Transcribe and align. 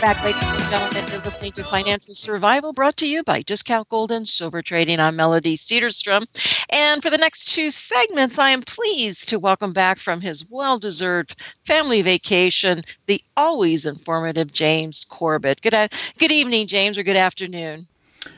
Welcome 0.00 0.22
back, 0.22 0.24
ladies 0.24 0.62
and 0.62 0.70
gentlemen. 0.70 1.12
You're 1.12 1.20
listening 1.20 1.52
to 1.52 1.64
Financial 1.64 2.14
Survival 2.14 2.72
brought 2.72 2.96
to 2.98 3.06
you 3.06 3.22
by 3.22 3.42
Discount 3.42 3.86
Gold 3.90 4.10
and 4.10 4.26
Silver 4.26 4.62
Trading. 4.62 4.98
I'm 4.98 5.14
Melody 5.14 5.58
Cedarstrom. 5.58 6.24
And 6.70 7.02
for 7.02 7.10
the 7.10 7.18
next 7.18 7.50
two 7.50 7.70
segments, 7.70 8.38
I 8.38 8.48
am 8.50 8.62
pleased 8.62 9.28
to 9.28 9.38
welcome 9.38 9.74
back 9.74 9.98
from 9.98 10.22
his 10.22 10.48
well 10.48 10.78
deserved 10.78 11.36
family 11.66 12.00
vacation 12.00 12.82
the 13.04 13.22
always 13.36 13.84
informative 13.84 14.50
James 14.50 15.04
Corbett. 15.04 15.60
Good, 15.60 15.74
good 16.16 16.32
evening, 16.32 16.66
James, 16.66 16.96
or 16.96 17.02
good 17.02 17.16
afternoon. 17.18 17.86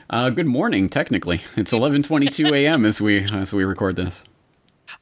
Uh, 0.09 0.31
good 0.31 0.47
morning. 0.47 0.89
Technically, 0.89 1.43
it's 1.55 1.71
11:22 1.71 2.51
a.m. 2.51 2.83
as 2.83 2.99
we 2.99 3.23
as 3.23 3.53
we 3.53 3.63
record 3.63 3.95
this 3.95 4.25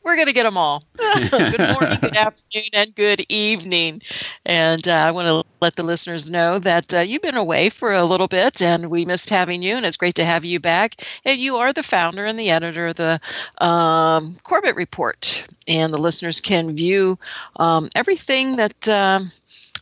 we're 0.04 0.16
going 0.16 0.28
to 0.28 0.34
get 0.34 0.44
them 0.44 0.58
all. 0.58 0.84
good 0.98 1.60
morning, 1.60 1.98
good 2.02 2.18
afternoon, 2.18 2.70
and 2.74 2.96
good 2.96 3.26
evening. 3.30 4.02
And 4.46 4.88
uh, 4.88 4.94
I 4.94 5.12
want 5.12 5.28
to 5.28 5.50
let 5.62 5.76
the 5.76 5.84
listeners 5.84 6.30
know 6.30 6.60
that 6.60 6.94
uh, 6.94 7.00
you've 7.00 7.22
been 7.22 7.36
away 7.36 7.70
for 7.70 7.94
a 7.94 8.04
little 8.04 8.28
bit 8.28 8.62
and 8.62 8.90
we 8.90 9.06
missed 9.06 9.30
having 9.30 9.62
you, 9.62 9.76
and 9.76 9.86
it's 9.86 9.98
great 9.98 10.16
to 10.16 10.26
have 10.26 10.44
you 10.44 10.60
back. 10.60 11.06
And 11.26 11.40
you 11.40 11.58
are 11.58 11.74
the 11.74 11.84
founder 11.84 12.26
and 12.26 12.40
the 12.40 12.50
editor 12.50 12.88
of 12.88 12.96
the 12.96 13.20
um, 13.60 14.38
Corbett 14.44 14.76
Report. 14.76 15.46
And 15.68 15.94
the 15.94 16.00
listeners 16.00 16.42
can 16.42 16.76
view 16.76 17.18
um, 17.58 17.90
everything 17.96 18.58
that. 18.58 18.90
Um, 18.90 19.32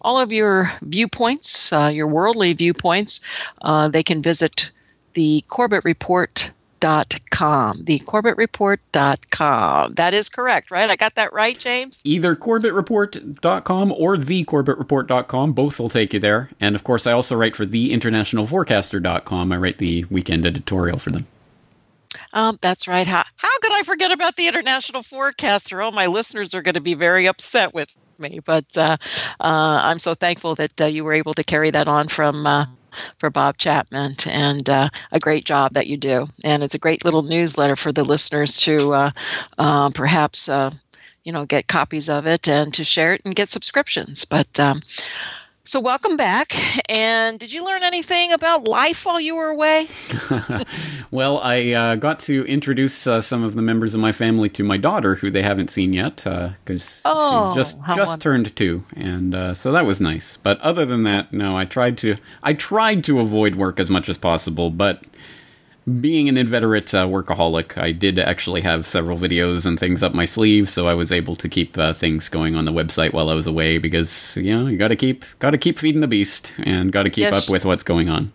all 0.01 0.17
of 0.17 0.31
your 0.31 0.71
viewpoints, 0.81 1.73
uh, 1.73 1.91
your 1.93 2.07
worldly 2.07 2.54
viewpoints, 2.54 3.20
uh, 3.63 3.90
they 3.90 4.01
can 4.01 4.21
visit 4.21 4.71
the 5.13 5.43
Corbett 5.49 5.84
Report 5.84 6.51
CorbettReport.com. 6.79 7.83
The 7.83 7.99
CorbettReport.com. 7.99 9.93
That 9.93 10.13
is 10.13 10.29
correct, 10.29 10.71
right? 10.71 10.89
I 10.89 10.95
got 10.95 11.15
that 11.15 11.33
right, 11.33 11.57
James? 11.57 12.01
Either 12.03 12.35
CorbettReport.com 12.35 13.91
or 13.93 14.17
the 14.17 14.45
CorbettReport.com. 14.45 15.53
Both 15.53 15.79
will 15.79 15.89
take 15.89 16.13
you 16.13 16.20
there. 16.20 16.51
And 16.59 16.76
of 16.76 16.84
course, 16.84 17.07
I 17.07 17.12
also 17.12 17.35
write 17.35 17.55
for 17.55 17.65
the 17.65 17.91
InternationalForecaster.com. 17.93 19.51
I 19.51 19.57
write 19.57 19.77
the 19.77 20.05
weekend 20.05 20.45
editorial 20.45 20.99
for 20.99 21.12
them. 21.12 21.27
Um, 22.34 22.57
that's 22.62 22.87
right. 22.87 23.05
How, 23.05 23.23
how 23.35 23.59
could 23.59 23.71
I 23.71 23.84
forget 23.84 24.11
about 24.11 24.35
the 24.35 24.48
International 24.48 25.04
Forecaster? 25.04 25.82
Oh, 25.82 25.91
my 25.91 26.07
listeners 26.07 26.54
are 26.55 26.61
going 26.61 26.76
to 26.76 26.82
be 26.82 26.95
very 26.95 27.27
upset 27.27 27.73
with 27.73 27.89
me, 28.17 28.39
but 28.43 28.65
uh, 28.76 28.98
uh, 29.39 29.82
I'm 29.84 29.99
so 29.99 30.15
thankful 30.15 30.55
that 30.55 30.82
uh, 30.82 30.85
you 30.85 31.04
were 31.04 31.13
able 31.13 31.34
to 31.35 31.43
carry 31.43 31.70
that 31.71 31.87
on 31.87 32.07
from 32.07 32.45
uh, 32.45 32.65
for 33.18 33.29
Bob 33.29 33.57
Chapman, 33.57 34.15
and 34.27 34.70
uh, 34.70 34.90
a 35.12 35.20
great 35.20 35.45
job 35.45 35.73
that 35.73 35.87
you 35.87 35.98
do. 35.98 36.27
And 36.43 36.63
it's 36.63 36.76
a 36.76 36.79
great 36.79 37.05
little 37.05 37.23
newsletter 37.23 37.76
for 37.76 37.91
the 37.91 38.04
listeners 38.04 38.57
to 38.59 38.93
uh, 38.93 39.12
uh, 39.57 39.90
perhaps 39.91 40.49
you 41.23 41.34
know 41.34 41.45
get 41.45 41.67
copies 41.67 42.10
of 42.10 42.26
it 42.26 42.48
and 42.48 42.73
to 42.73 42.84
share 42.84 43.13
it 43.13 43.21
and 43.26 43.35
get 43.35 43.49
subscriptions. 43.49 44.26
But 44.26 44.60
um, 44.60 44.82
so, 45.70 45.79
welcome 45.79 46.17
back. 46.17 46.55
And 46.89 47.37
did 47.37 47.53
you 47.53 47.63
learn 47.63 47.84
anything 47.84 48.31
about 48.31 48.67
life 48.67 49.05
while 49.05 49.20
you 49.20 49.35
were 49.35 49.49
away? 49.49 49.87
well, 51.11 51.39
I 51.43 51.71
uh, 51.73 51.95
got 51.95 52.17
to 52.21 52.43
introduce 52.48 53.05
uh, 53.05 53.21
some 53.21 53.43
of 53.43 53.53
the 53.53 53.61
members 53.61 53.93
of 53.93 53.99
my 53.99 54.11
family 54.11 54.49
to 54.49 54.63
my 54.63 54.77
daughter, 54.77 55.15
who 55.15 55.29
they 55.29 55.43
haven't 55.43 55.70
seen 55.70 55.93
yet, 55.93 56.23
because 56.23 57.03
uh, 57.05 57.11
oh, 57.13 57.49
she's 57.49 57.55
just 57.55 57.77
just 57.77 57.87
wonderful. 57.87 58.17
turned 58.17 58.55
two, 58.55 58.84
and 58.95 59.35
uh, 59.35 59.53
so 59.53 59.71
that 59.71 59.85
was 59.85 60.01
nice. 60.01 60.37
But 60.37 60.59
other 60.61 60.87
than 60.87 61.03
that, 61.03 61.31
no, 61.31 61.55
I 61.55 61.65
tried 61.65 61.99
to 61.99 62.17
I 62.41 62.54
tried 62.55 63.04
to 63.04 63.20
avoid 63.20 63.54
work 63.54 63.79
as 63.79 63.91
much 63.91 64.09
as 64.09 64.17
possible, 64.17 64.72
but 64.72 65.03
being 66.01 66.29
an 66.29 66.38
inveterate 66.38 66.94
uh, 66.94 67.07
workaholic, 67.07 67.81
I 67.81 67.91
did 67.91 68.19
actually 68.19 68.62
have 68.62 68.85
several 68.85 69.18
videos 69.18 69.66
and 69.66 69.79
things 69.79 70.03
up 70.03 70.13
my 70.13 70.25
sleeve, 70.25 70.69
so 70.69 70.88
I 70.88 70.94
was 70.94 71.12
able 71.12 71.35
to 71.38 71.50
keep 71.50 71.78
uh, 71.78 71.94
things 71.94 72.29
going 72.29 72.56
on 72.56 72.66
the 72.66 72.72
website 72.72 73.13
while 73.13 73.29
I 73.29 73.34
was 73.34 73.47
away 73.47 73.78
because 73.78 74.38
you 74.38 74.56
know 74.56 74.67
you 74.67 74.78
got 74.78 74.90
to 74.90 74.95
keep 74.95 75.25
got 75.40 75.51
to 75.51 75.57
keep 75.57 75.79
feeding 75.79 76.01
the 76.01 76.07
beast 76.07 76.53
and 76.63 76.91
got 76.91 77.03
to 77.03 77.09
keep 77.09 77.23
yes. 77.23 77.47
up 77.47 77.51
with 77.51 77.66
what's 77.66 77.84
going 77.84 78.09
on. 78.09 78.31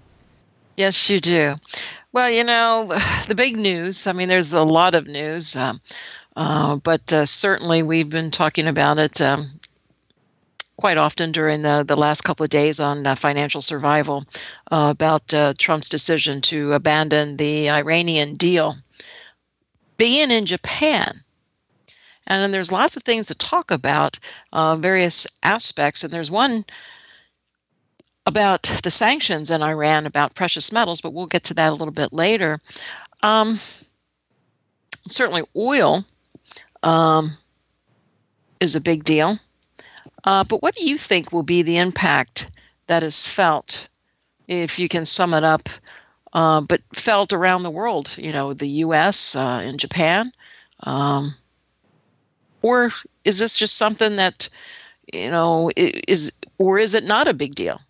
Yes, 0.76 1.08
you 1.08 1.20
do. 1.20 1.56
Well, 2.12 2.30
you 2.30 2.44
know 2.44 2.98
the 3.28 3.34
big 3.34 3.56
news. 3.56 4.06
I 4.06 4.12
mean, 4.12 4.28
there's 4.28 4.52
a 4.52 4.64
lot 4.64 4.94
of 4.94 5.06
news, 5.06 5.56
um, 5.56 5.80
uh, 6.36 6.76
but 6.76 7.12
uh, 7.12 7.26
certainly 7.26 7.82
we've 7.82 8.10
been 8.10 8.30
talking 8.30 8.66
about 8.66 8.98
it 8.98 9.20
um, 9.20 9.48
quite 10.76 10.96
often 10.96 11.32
during 11.32 11.62
the, 11.62 11.84
the 11.86 11.96
last 11.96 12.22
couple 12.22 12.44
of 12.44 12.50
days 12.50 12.80
on 12.80 13.06
uh, 13.06 13.14
financial 13.14 13.62
survival 13.62 14.24
uh, 14.70 14.88
about 14.90 15.32
uh, 15.32 15.54
Trump's 15.58 15.88
decision 15.88 16.40
to 16.42 16.72
abandon 16.72 17.36
the 17.36 17.70
Iranian 17.70 18.34
deal. 18.34 18.76
Being 19.96 20.30
in 20.30 20.46
Japan, 20.46 21.22
and 22.26 22.42
then 22.42 22.50
there's 22.50 22.72
lots 22.72 22.96
of 22.96 23.04
things 23.04 23.26
to 23.26 23.34
talk 23.34 23.70
about, 23.70 24.18
uh, 24.52 24.76
various 24.76 25.26
aspects, 25.42 26.02
and 26.02 26.12
there's 26.12 26.30
one 26.30 26.64
about 28.26 28.62
the 28.82 28.90
sanctions 28.90 29.50
in 29.50 29.62
Iran 29.62 30.06
about 30.06 30.34
precious 30.34 30.72
metals, 30.72 31.00
but 31.00 31.12
we'll 31.12 31.26
get 31.26 31.44
to 31.44 31.54
that 31.54 31.70
a 31.70 31.74
little 31.74 31.92
bit 31.92 32.12
later. 32.12 32.58
Um, 33.22 33.60
certainly, 35.08 35.42
oil 35.54 36.04
um, 36.82 37.32
is 38.60 38.74
a 38.74 38.80
big 38.80 39.04
deal. 39.04 39.38
Uh, 40.24 40.44
but 40.44 40.62
what 40.62 40.74
do 40.74 40.86
you 40.86 40.96
think 40.96 41.32
will 41.32 41.42
be 41.42 41.62
the 41.62 41.78
impact 41.78 42.50
that 42.86 43.02
is 43.02 43.22
felt, 43.22 43.88
if 44.48 44.78
you 44.78 44.88
can 44.88 45.04
sum 45.04 45.34
it 45.34 45.44
up, 45.44 45.68
uh, 46.32 46.60
but 46.60 46.80
felt 46.94 47.32
around 47.32 47.62
the 47.62 47.70
world? 47.70 48.16
You 48.18 48.32
know, 48.32 48.54
the 48.54 48.68
U.S. 48.68 49.36
Uh, 49.36 49.60
and 49.64 49.78
Japan, 49.78 50.32
um, 50.84 51.34
or 52.62 52.90
is 53.24 53.38
this 53.38 53.58
just 53.58 53.76
something 53.76 54.16
that 54.16 54.48
you 55.12 55.30
know 55.30 55.70
is, 55.76 56.32
or 56.58 56.78
is 56.78 56.94
it 56.94 57.04
not 57.04 57.28
a 57.28 57.34
big 57.34 57.54
deal? 57.54 57.80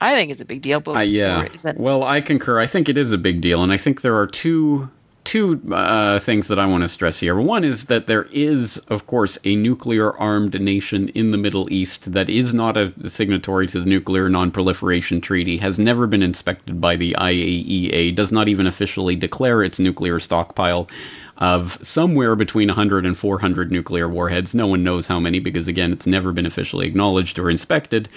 I 0.00 0.14
think 0.14 0.30
it's 0.30 0.40
a 0.40 0.46
big 0.46 0.62
deal, 0.62 0.80
but 0.80 0.96
uh, 0.96 1.00
yeah. 1.00 1.46
Well, 1.76 2.02
I 2.02 2.20
concur. 2.20 2.58
I 2.58 2.66
think 2.66 2.88
it 2.88 2.96
is 2.96 3.12
a 3.12 3.18
big 3.18 3.40
deal, 3.40 3.62
and 3.62 3.72
I 3.72 3.76
think 3.76 4.00
there 4.00 4.16
are 4.16 4.26
two 4.26 4.90
two 5.24 5.60
uh, 5.70 6.18
things 6.18 6.48
that 6.48 6.58
I 6.58 6.66
want 6.66 6.82
to 6.82 6.88
stress 6.88 7.20
here. 7.20 7.36
One 7.36 7.62
is 7.62 7.86
that 7.86 8.06
there 8.06 8.26
is, 8.32 8.78
of 8.88 9.06
course, 9.06 9.38
a 9.44 9.54
nuclear 9.54 10.16
armed 10.16 10.60
nation 10.60 11.08
in 11.10 11.30
the 11.30 11.38
Middle 11.38 11.70
East 11.72 12.12
that 12.12 12.30
is 12.30 12.54
not 12.54 12.76
a 12.76 12.92
signatory 13.08 13.66
to 13.68 13.80
the 13.80 13.86
Nuclear 13.86 14.28
Non-Proliferation 14.28 15.20
Treaty, 15.20 15.58
has 15.58 15.78
never 15.78 16.06
been 16.06 16.22
inspected 16.22 16.80
by 16.80 16.96
the 16.96 17.14
IAEA, 17.18 18.14
does 18.14 18.32
not 18.32 18.48
even 18.48 18.66
officially 18.66 19.14
declare 19.14 19.62
its 19.62 19.78
nuclear 19.78 20.18
stockpile 20.18 20.88
of 21.36 21.78
somewhere 21.82 22.36
between 22.36 22.68
100 22.68 23.06
and 23.06 23.16
400 23.16 23.70
nuclear 23.70 24.08
warheads. 24.08 24.54
No 24.54 24.66
one 24.66 24.82
knows 24.82 25.06
how 25.06 25.20
many 25.20 25.38
because, 25.38 25.68
again, 25.68 25.92
it's 25.92 26.06
never 26.06 26.32
been 26.32 26.46
officially 26.46 26.86
acknowledged 26.86 27.38
or 27.38 27.50
inspected. 27.50 28.08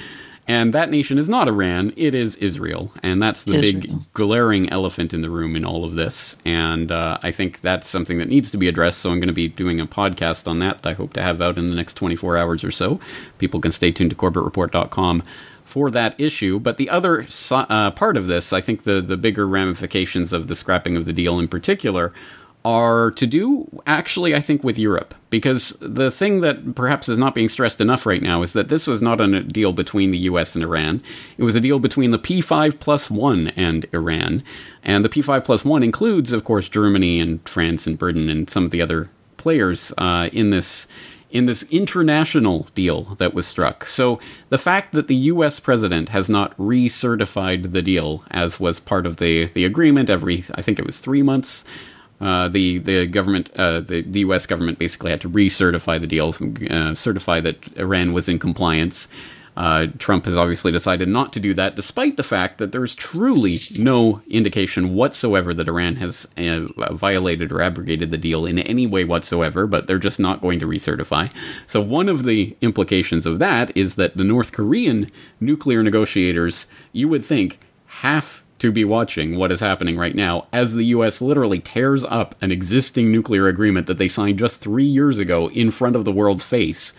And 0.48 0.74
that 0.74 0.90
nation 0.90 1.18
is 1.18 1.30
not 1.30 1.48
Iran, 1.48 1.94
it 1.96 2.14
is 2.14 2.36
Israel. 2.38 2.92
And 3.02 3.22
that's 3.22 3.44
the 3.44 3.54
Israel. 3.54 3.82
big 3.82 4.14
glaring 4.14 4.70
elephant 4.70 5.14
in 5.14 5.22
the 5.22 5.30
room 5.30 5.56
in 5.56 5.64
all 5.64 5.86
of 5.86 5.96
this. 5.96 6.38
And 6.44 6.92
uh, 6.92 7.18
I 7.24 7.32
think 7.32 7.62
that's 7.62 7.88
something 7.88 8.18
that 8.18 8.28
needs 8.28 8.52
to 8.52 8.58
be 8.58 8.68
addressed. 8.68 9.00
So 9.00 9.12
I'm 9.12 9.20
going 9.20 9.28
to 9.28 9.34
be 9.34 9.48
doing 9.48 9.80
a 9.80 9.88
podcast 9.88 10.48
on 10.48 10.60
that, 10.60 10.82
that 10.82 10.90
I 10.90 10.94
hope 10.94 11.14
to 11.14 11.22
have 11.22 11.40
out 11.42 11.58
in 11.58 11.70
the 11.70 11.76
next 11.76 11.94
24 11.94 12.38
hours 12.38 12.64
or 12.64 12.72
so. 12.72 13.00
People 13.38 13.62
can 13.62 13.72
stay 13.72 13.92
tuned 13.92 14.10
to 14.10 14.16
CorbettReport.com 14.18 15.24
for 15.64 15.90
that 15.92 16.20
issue. 16.20 16.60
But 16.60 16.78
the 16.78 16.90
other 16.90 17.26
uh, 17.50 17.92
part 17.92 18.18
of 18.18 18.28
this, 18.28 18.52
I 18.52 18.60
think 18.60 18.84
the, 18.84 19.02
the 19.02 19.18
bigger 19.18 19.48
ramifications 19.48 20.34
of 20.34 20.48
the 20.48 20.56
scrapping 20.56 20.98
of 20.98 21.06
the 21.06 21.14
deal 21.14 21.40
in 21.40 21.48
particular, 21.48 22.14
are 22.66 23.12
to 23.12 23.28
do 23.28 23.68
actually, 23.86 24.34
I 24.34 24.40
think, 24.40 24.64
with 24.64 24.78
Europe. 24.78 25.14
Because 25.30 25.76
the 25.82 26.12
thing 26.12 26.42
that 26.42 26.76
perhaps 26.76 27.10
is 27.10 27.18
not 27.18 27.36
being 27.36 27.50
stressed 27.50 27.82
enough 27.82 28.06
right 28.06 28.22
now 28.22 28.42
is 28.42 28.54
that 28.54 28.70
this 28.70 28.88
was 28.88 29.02
not 29.02 29.20
a 29.20 29.42
deal 29.42 29.74
between 29.74 30.12
the 30.12 30.20
US 30.20 30.56
and 30.56 30.64
Iran. 30.64 31.02
It 31.38 31.44
was 31.44 31.56
a 31.56 31.62
deal 31.62 31.80
between 31.80 32.12
the 32.12 32.20
P5 32.20 32.80
plus 32.80 33.10
1 33.12 33.50
and 33.50 33.86
Iran. 33.94 34.44
And 34.84 35.04
the 35.04 35.10
P5 35.10 35.44
plus 35.44 35.66
1 35.66 35.84
includes, 35.84 36.32
of 36.32 36.44
course, 36.44 36.70
Germany 36.70 37.20
and 37.20 37.48
France 37.48 37.88
and 37.88 37.98
Britain 37.98 38.30
and 38.30 38.50
some 38.50 38.66
of 38.66 38.72
the 38.72 38.82
other 38.82 39.10
players 39.38 39.92
uh, 39.98 40.30
in 40.32 40.52
this 40.52 40.88
in 41.30 41.48
this 41.48 41.64
international 41.72 42.68
deal 42.76 43.16
that 43.16 43.34
was 43.34 43.48
struck. 43.48 43.86
So 43.86 44.20
the 44.50 44.60
fact 44.60 44.92
that 44.92 45.08
the 45.08 45.16
US 45.16 45.60
president 45.60 46.10
has 46.10 46.30
not 46.30 46.56
recertified 46.58 47.72
the 47.72 47.82
deal 47.82 48.24
as 48.30 48.60
was 48.60 48.80
part 48.80 49.08
of 49.08 49.18
the 49.18 49.48
the 49.48 49.66
agreement 49.66 50.12
every 50.12 50.46
I 50.54 50.62
think 50.62 50.78
it 50.78 50.86
was 50.86 51.00
3 51.00 51.24
months 51.24 51.66
uh, 52.22 52.48
the 52.48 52.78
the 52.78 53.06
government, 53.06 53.50
uh, 53.58 53.82
the, 53.82 54.02
the 54.02 54.22
U.S. 54.22 54.46
government, 54.46 54.80
basically 54.80 55.12
had 55.12 55.22
to 55.22 55.30
recertify 55.30 56.00
the 56.00 56.08
deal, 56.08 56.34
uh, 56.72 56.96
certify 56.96 57.42
that 57.42 57.78
Iran 57.78 58.14
was 58.14 58.30
in 58.30 58.40
compliance. 58.40 59.08
Uh, 59.56 59.88
Trump 60.00 60.26
has 60.26 60.36
obviously 60.36 60.72
decided 60.72 61.08
not 61.08 61.32
to 61.34 61.40
do 61.40 61.54
that, 61.54 61.76
despite 61.76 62.18
the 62.18 62.24
fact 62.24 62.58
that 62.58 62.72
there 62.72 62.84
is 62.84 62.96
truly 62.96 63.58
no 63.78 64.22
indication 64.30 64.96
whatsoever 64.96 65.54
that 65.54 65.68
Iran 65.68 65.98
has 65.98 66.28
uh, 66.38 66.68
violated 66.94 67.52
or 67.52 67.62
abrogated 67.62 68.10
the 68.10 68.18
deal 68.18 68.46
in 68.46 68.58
any 68.58 68.88
way 68.88 69.04
whatsoever. 69.04 69.68
But 69.68 69.86
they're 69.86 70.00
just 70.00 70.20
not 70.20 70.42
going 70.42 70.60
to 70.60 70.66
recertify. 70.66 71.32
So 71.68 71.82
one 71.82 72.10
of 72.10 72.24
the 72.24 72.56
implications 72.62 73.26
of 73.26 73.40
that 73.40 73.76
is 73.78 73.96
that 73.96 74.18
the 74.18 74.24
North 74.24 74.52
Korean 74.52 75.12
nuclear 75.40 75.84
negotiators, 75.84 76.66
you 76.92 77.08
would 77.10 77.24
think, 77.24 77.60
have 77.86 78.43
to 78.64 78.72
be 78.72 78.86
watching 78.86 79.36
what 79.38 79.52
is 79.52 79.60
happening 79.60 79.98
right 79.98 80.16
now 80.16 80.48
as 80.54 80.74
the 80.74 80.86
US 80.86 81.22
literally 81.22 81.60
tears 81.60 82.06
up 82.06 82.34
an 82.42 82.50
existing 82.50 83.12
nuclear 83.12 83.50
agreement 83.50 83.88
that 83.88 83.98
they 83.98 84.08
signed 84.08 84.40
just 84.40 84.62
three 84.62 84.86
years 84.86 85.18
ago 85.18 85.50
in 85.50 85.70
front 85.70 85.98
of 85.98 86.06
the 86.06 86.14
world's 86.14 86.46
face. 86.46 86.94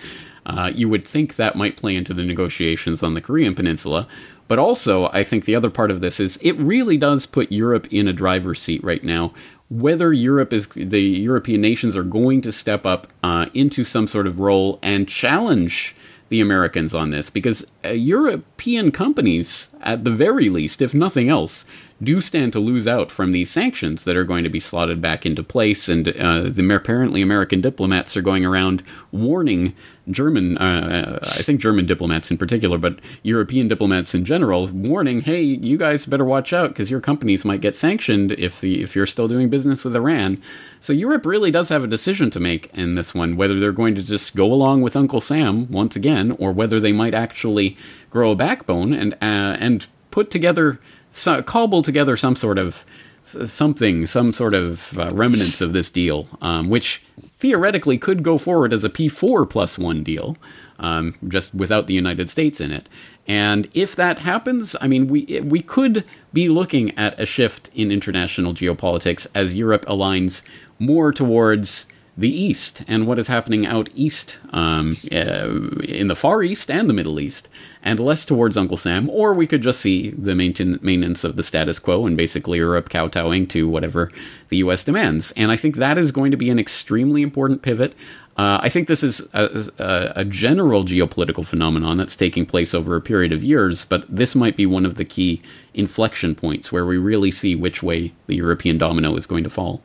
Uh, 0.45 0.71
you 0.75 0.91
would 0.91 1.03
think 1.03 1.37
that 1.37 1.57
might 1.57 1.75
play 1.75 1.97
into 1.97 2.13
the 2.13 2.23
negotiations 2.23 3.03
on 3.03 3.15
the 3.15 3.23
Korean 3.23 3.55
Peninsula. 3.55 4.07
But 4.47 4.59
also, 4.59 5.07
I 5.07 5.25
think 5.25 5.47
the 5.47 5.57
other 5.57 5.71
part 5.71 5.91
of 5.91 6.03
this 6.03 6.21
is 6.21 6.37
it 6.43 6.53
really 6.59 6.99
does 6.99 7.25
put 7.25 7.51
Europe 7.51 7.91
in 7.91 8.09
a 8.09 8.13
driver's 8.13 8.61
seat 8.61 8.85
right 8.85 9.03
now. 9.03 9.33
Whether 9.71 10.13
Europe 10.13 10.53
is 10.53 10.67
the 10.67 11.01
European 11.01 11.63
nations 11.63 11.97
are 11.97 12.03
going 12.03 12.43
to 12.43 12.53
step 12.53 12.85
up 12.85 13.07
uh, 13.23 13.47
into 13.55 13.85
some 13.85 14.07
sort 14.07 14.27
of 14.27 14.39
role 14.39 14.79
and 14.83 15.09
challenge 15.09 15.97
the 16.29 16.41
Americans 16.41 16.95
on 16.95 17.11
this, 17.11 17.31
because 17.31 17.71
uh, 17.85 17.91
European 17.91 18.91
companies, 18.91 19.69
at 19.83 20.05
the 20.05 20.11
very 20.11 20.49
least, 20.49 20.83
if 20.83 20.95
nothing 20.95 21.29
else, 21.29 21.67
do 22.03 22.21
stand 22.21 22.53
to 22.53 22.61
lose 22.61 22.87
out 22.87 23.11
from 23.11 23.33
these 23.33 23.51
sanctions 23.51 24.05
that 24.05 24.17
are 24.17 24.25
going 24.25 24.45
to 24.45 24.51
be 24.51 24.61
slotted 24.61 25.01
back 25.01 25.25
into 25.25 25.43
place. 25.43 25.89
And 25.89 26.09
uh, 26.09 26.43
the 26.49 26.75
apparently 26.75 27.23
American 27.23 27.61
diplomats 27.61 28.17
are 28.17 28.23
going 28.23 28.45
around 28.45 28.83
warning 29.13 29.75
German, 30.11 30.59
uh, 30.59 31.19
I 31.23 31.43
think 31.43 31.61
German 31.61 31.87
diplomats 31.87 32.31
in 32.31 32.37
particular, 32.37 32.77
but 32.77 32.99
European 33.23 33.69
diplomats 33.69 34.15
in 34.15 34.25
general, 34.25 34.67
warning, 34.67 35.23
hey, 35.23 35.41
you 35.43 35.79
guys 35.79 36.05
better 36.05 36.25
watch 36.25 36.53
out 36.53 36.71
because 36.71 36.91
your 36.91 37.01
companies 37.01 37.45
might 37.45 37.63
get 37.63 37.75
sanctioned 37.75 38.33
if 38.33 38.61
the 38.61 38.83
if 38.83 38.95
you're 38.95 39.07
still 39.07 39.29
doing 39.29 39.49
business 39.49 39.83
with 39.83 39.97
Iran. 39.97 40.43
So 40.79 40.93
Europe 40.93 41.25
really 41.25 41.51
does 41.51 41.71
have 41.71 41.85
a 41.85 41.89
decision 41.89 42.29
to 42.31 42.41
make 42.41 42.71
in 42.75 42.97
this 42.97 43.15
one, 43.15 43.37
whether 43.37 43.59
they're 43.59 43.73
going 43.73 43.95
to 43.95 44.03
just 44.03 44.37
go 44.37 44.53
along 44.53 44.83
with 44.83 44.97
Uncle 44.97 45.23
Sam 45.23 45.71
once 45.71 45.97
again, 45.97 46.33
or 46.33 46.53
whether 46.53 46.79
they 46.79 46.93
might 46.93 47.15
actually 47.15 47.79
grow 48.11 48.33
a 48.33 48.37
backbone 48.37 48.93
and 48.93 49.15
uh, 49.15 49.57
and 49.59 49.87
put 50.11 50.31
together 50.31 50.79
so, 51.17 51.45
cobble 51.45 51.81
together 51.81 52.17
some 52.17 52.35
sort 52.35 52.59
of 52.59 52.85
something, 53.23 54.05
some 54.05 54.33
sort 54.33 54.53
of 54.53 54.99
uh, 54.99 55.11
remnants 55.13 55.61
of 55.61 55.73
this 55.73 55.89
deal, 55.89 56.27
um, 56.43 56.69
which 56.69 57.05
theoretically 57.39 57.97
could 57.97 58.25
go 58.25 58.37
forward 58.37 58.73
as 58.73 58.83
a 58.83 58.91
P4 58.91 59.49
plus 59.49 59.79
one 59.79 60.03
deal, 60.03 60.37
um, 60.81 61.15
just 61.29 61.55
without 61.55 61.87
the 61.87 61.95
United 61.95 62.31
States 62.31 62.61
in 62.61 62.73
it. 62.73 62.89
And 63.29 63.69
if 63.75 63.95
that 63.95 64.19
happens, 64.19 64.75
I 64.81 64.89
mean, 64.89 65.07
we 65.07 65.41
we 65.41 65.61
could 65.61 66.05
be 66.33 66.49
looking 66.49 66.91
at 66.99 67.19
a 67.21 67.27
shift 67.27 67.71
in 67.77 67.93
international 67.93 68.53
geopolitics 68.53 69.29
as 69.37 69.55
Europe 69.55 69.87
aligns 69.87 70.43
more 70.81 71.13
towards 71.13 71.87
the 72.17 72.31
East 72.31 72.85
and 72.87 73.07
what 73.07 73.19
is 73.19 73.27
happening 73.27 73.67
out 73.67 73.89
east, 73.95 74.39
um, 74.53 74.93
uh, 75.13 75.49
in 75.83 76.09
the 76.09 76.17
Far 76.17 76.43
East 76.43 76.71
and 76.71 76.89
the 76.89 76.95
Middle 76.95 77.19
East, 77.19 77.49
and 77.83 77.99
less 77.99 78.25
towards 78.25 78.57
Uncle 78.57 78.77
Sam, 78.77 79.11
or 79.11 79.35
we 79.35 79.47
could 79.47 79.63
just 79.63 79.81
see 79.81 80.11
the 80.11 80.35
maintain- 80.35 80.79
maintenance 80.81 81.25
of 81.25 81.37
the 81.37 81.43
status 81.43 81.79
quo 81.79 82.07
and 82.07 82.17
basically 82.17 82.59
Europe 82.59 82.89
kowtowing 82.89 83.49
to 83.49 83.69
whatever 83.69 84.13
the 84.49 84.59
U.S. 84.59 84.85
demands. 84.85 85.33
And 85.33 85.51
I 85.51 85.57
think 85.57 85.77
that 85.77 85.99
is 85.99 86.13
going 86.13 86.31
to 86.31 86.37
be 86.37 86.51
an 86.51 86.59
extremely 86.59 87.23
important 87.23 87.63
pivot. 87.63 87.95
Uh, 88.37 88.59
I 88.61 88.69
think 88.69 88.89
this 88.89 89.05
is 89.05 89.29
a, 89.33 89.71
a, 89.79 90.13
a, 90.17 90.25
general 90.25 90.83
geopolitical 90.83 91.47
phenomenon 91.47 91.99
that's 91.99 92.17
taking 92.17 92.47
place 92.47 92.75
over 92.75 92.97
a 92.97 93.01
period 93.01 93.33
of 93.33 93.45
years, 93.45 93.85
but 93.85 94.05
this 94.09 94.35
might 94.35 94.57
be 94.57 94.67
one 94.67 94.85
of 94.85 94.97
the 94.97 95.05
key 95.05 95.41
inflection 95.73 96.35
points 96.35 96.73
where 96.73 96.85
we 96.85 96.99
really 96.99 97.31
see 97.31 97.55
which 97.55 97.81
way 97.81 98.13
the 98.27 98.35
European 98.35 98.77
domino 98.77 99.15
is 99.15 99.27
going 99.27 99.45
to 99.45 99.51
fall. 99.51 99.83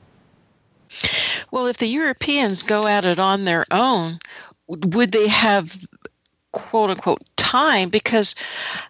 Well, 1.51 1.67
if 1.67 1.77
the 1.77 1.87
Europeans 1.87 2.63
go 2.63 2.85
at 2.87 3.05
it 3.05 3.19
on 3.19 3.45
their 3.45 3.65
own, 3.71 4.19
would 4.67 5.11
they 5.11 5.27
have 5.27 5.85
quote 6.51 6.89
unquote 6.89 7.23
time? 7.35 7.89
Because 7.89 8.35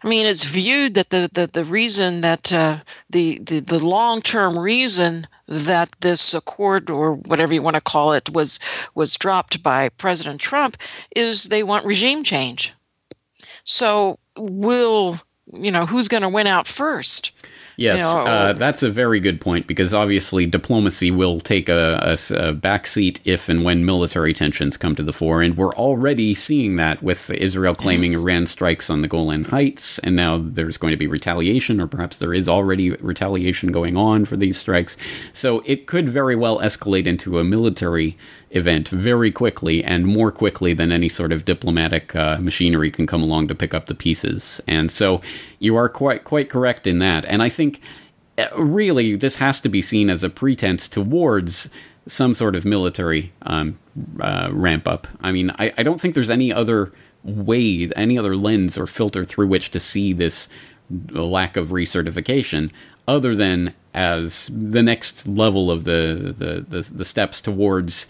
i 0.03 0.07
mean 0.07 0.25
it's 0.25 0.43
viewed 0.43 0.95
that 0.95 1.09
the 1.09 1.29
the, 1.33 1.47
the 1.47 1.63
reason 1.63 2.21
that 2.21 2.51
uh, 2.51 2.77
the 3.09 3.39
the, 3.39 3.59
the 3.59 3.79
long 3.79 4.21
term 4.21 4.57
reason 4.57 5.27
that 5.47 5.89
this 6.01 6.33
accord 6.33 6.89
or 6.89 7.13
whatever 7.13 7.53
you 7.53 7.61
want 7.61 7.75
to 7.75 7.81
call 7.81 8.13
it 8.13 8.29
was 8.29 8.59
was 8.95 9.15
dropped 9.15 9.63
by 9.63 9.89
president 9.89 10.41
trump 10.41 10.77
is 11.15 11.45
they 11.45 11.63
want 11.63 11.85
regime 11.85 12.23
change. 12.23 12.73
So 13.63 14.19
will 14.37 15.17
you 15.53 15.71
know 15.71 15.85
who's 15.85 16.09
going 16.09 16.23
to 16.23 16.29
win 16.29 16.47
out 16.47 16.67
first 16.67 17.31
Yes, 17.79 17.99
you 17.99 18.05
know, 18.05 18.25
uh, 18.25 18.53
that's 18.53 18.83
a 18.83 18.89
very 18.89 19.21
good 19.21 19.39
point 19.39 19.65
because 19.65 19.93
obviously 19.93 20.45
diplomacy 20.45 21.11
will 21.11 21.39
take 21.39 21.69
a, 21.69 21.97
a, 22.01 22.11
a 22.11 22.53
backseat 22.53 23.21
if 23.23 23.47
and 23.47 23.63
when 23.63 23.85
military 23.85 24.33
tensions 24.33 24.75
come 24.75 24.95
to 24.95 25.03
the 25.03 25.13
fore, 25.13 25.41
and 25.41 25.55
we're 25.55 25.73
already 25.75 26.35
seeing 26.35 26.75
that 26.75 27.01
with 27.01 27.29
Israel 27.29 27.73
claiming 27.73 28.11
Iran 28.13 28.47
strikes 28.47 28.89
on 28.89 29.01
the 29.01 29.07
Golan 29.07 29.45
Heights, 29.45 29.97
and 29.99 30.13
now 30.13 30.37
there's 30.37 30.77
going 30.77 30.91
to 30.91 30.97
be 30.97 31.07
retaliation, 31.07 31.79
or 31.79 31.87
perhaps 31.87 32.17
there 32.17 32.33
is 32.33 32.49
already 32.49 32.91
retaliation 32.91 33.71
going 33.71 33.95
on 33.95 34.25
for 34.25 34.35
these 34.35 34.57
strikes. 34.57 34.97
So 35.31 35.63
it 35.65 35.87
could 35.87 36.09
very 36.09 36.35
well 36.35 36.59
escalate 36.59 37.05
into 37.05 37.39
a 37.39 37.45
military 37.45 38.17
event 38.51 38.87
very 38.89 39.31
quickly 39.31 39.83
and 39.83 40.05
more 40.05 40.31
quickly 40.31 40.73
than 40.73 40.91
any 40.91 41.09
sort 41.09 41.31
of 41.31 41.45
diplomatic 41.45 42.15
uh, 42.15 42.37
machinery 42.39 42.89
can 42.89 43.05
come 43.05 43.21
along 43.21 43.47
to 43.47 43.55
pick 43.55 43.73
up 43.73 43.85
the 43.85 43.95
pieces. 43.95 44.61
And 44.67 44.91
so 44.91 45.21
you 45.59 45.75
are 45.75 45.89
quite 45.89 46.23
quite 46.23 46.49
correct 46.49 46.87
in 46.87 46.99
that. 46.99 47.25
And 47.25 47.41
I 47.41 47.49
think 47.49 47.81
uh, 48.37 48.47
really 48.57 49.15
this 49.15 49.37
has 49.37 49.59
to 49.61 49.69
be 49.69 49.81
seen 49.81 50.09
as 50.09 50.23
a 50.23 50.29
pretense 50.29 50.89
towards 50.89 51.69
some 52.07 52.33
sort 52.33 52.55
of 52.55 52.65
military 52.65 53.31
um, 53.43 53.77
uh, 54.19 54.49
ramp 54.51 54.87
up. 54.87 55.07
I 55.21 55.31
mean, 55.31 55.51
I, 55.59 55.71
I 55.77 55.83
don't 55.83 56.01
think 56.01 56.15
there's 56.15 56.29
any 56.29 56.51
other 56.51 56.91
way, 57.23 57.89
any 57.95 58.17
other 58.17 58.35
lens 58.35 58.77
or 58.77 58.87
filter 58.87 59.23
through 59.23 59.47
which 59.47 59.69
to 59.71 59.79
see 59.79 60.13
this 60.13 60.49
lack 61.11 61.55
of 61.55 61.67
recertification 61.67 62.71
other 63.07 63.35
than 63.35 63.73
as 63.93 64.49
the 64.53 64.81
next 64.81 65.27
level 65.27 65.69
of 65.69 65.83
the 65.83 66.33
the, 66.37 66.61
the, 66.61 66.93
the 66.93 67.05
steps 67.05 67.41
towards 67.41 68.07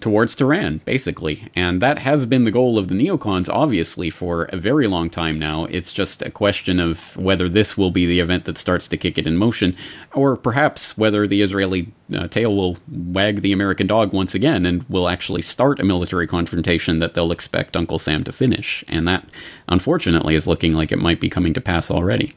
towards 0.00 0.34
Tehran, 0.34 0.78
basically. 0.84 1.48
And 1.54 1.80
that 1.80 1.98
has 1.98 2.26
been 2.26 2.44
the 2.44 2.50
goal 2.50 2.78
of 2.78 2.88
the 2.88 2.94
neocons, 2.94 3.48
obviously, 3.48 4.10
for 4.10 4.44
a 4.44 4.56
very 4.56 4.86
long 4.86 5.08
time 5.08 5.38
now. 5.38 5.64
It's 5.66 5.92
just 5.92 6.22
a 6.22 6.30
question 6.30 6.78
of 6.78 7.16
whether 7.16 7.48
this 7.48 7.76
will 7.76 7.90
be 7.90 8.04
the 8.06 8.20
event 8.20 8.44
that 8.44 8.58
starts 8.58 8.86
to 8.88 8.96
kick 8.96 9.16
it 9.16 9.26
in 9.26 9.36
motion, 9.36 9.74
or 10.12 10.36
perhaps 10.36 10.98
whether 10.98 11.26
the 11.26 11.42
Israeli 11.42 11.92
uh, 12.14 12.28
tail 12.28 12.54
will 12.54 12.76
wag 12.86 13.40
the 13.40 13.52
American 13.52 13.86
dog 13.86 14.12
once 14.12 14.34
again 14.34 14.66
and 14.66 14.88
will 14.90 15.08
actually 15.08 15.42
start 15.42 15.80
a 15.80 15.84
military 15.84 16.26
confrontation 16.26 16.98
that 16.98 17.14
they'll 17.14 17.32
expect 17.32 17.76
Uncle 17.76 17.98
Sam 17.98 18.24
to 18.24 18.32
finish. 18.32 18.84
And 18.88 19.08
that, 19.08 19.26
unfortunately, 19.68 20.34
is 20.34 20.46
looking 20.46 20.74
like 20.74 20.92
it 20.92 20.98
might 20.98 21.20
be 21.20 21.30
coming 21.30 21.54
to 21.54 21.60
pass 21.60 21.90
already. 21.90 22.34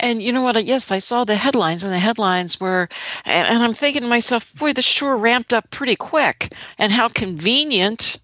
And 0.00 0.22
you 0.22 0.32
know 0.32 0.42
what? 0.42 0.62
Yes, 0.64 0.90
I 0.92 0.98
saw 0.98 1.24
the 1.24 1.36
headlines, 1.36 1.84
and 1.84 1.92
the 1.92 1.98
headlines 1.98 2.60
were, 2.60 2.88
and, 3.24 3.48
and 3.48 3.62
I'm 3.62 3.74
thinking 3.74 4.02
to 4.02 4.08
myself, 4.08 4.54
boy, 4.54 4.72
this 4.72 4.84
sure 4.84 5.16
ramped 5.16 5.52
up 5.52 5.70
pretty 5.70 5.96
quick, 5.96 6.54
and 6.78 6.92
how 6.92 7.08
convenient, 7.08 8.18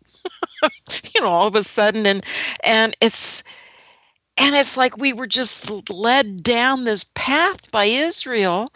you 1.15 1.21
know, 1.21 1.29
all 1.29 1.47
of 1.47 1.57
a 1.57 1.63
sudden, 1.63 2.07
and 2.07 2.25
and 2.63 2.97
it's 3.01 3.43
and 4.37 4.55
it's 4.55 4.77
like 4.77 4.97
we 4.97 5.13
were 5.13 5.27
just 5.27 5.91
led 5.91 6.43
down 6.43 6.85
this 6.85 7.05
path 7.15 7.71
by 7.71 7.85
Israel, 7.85 8.73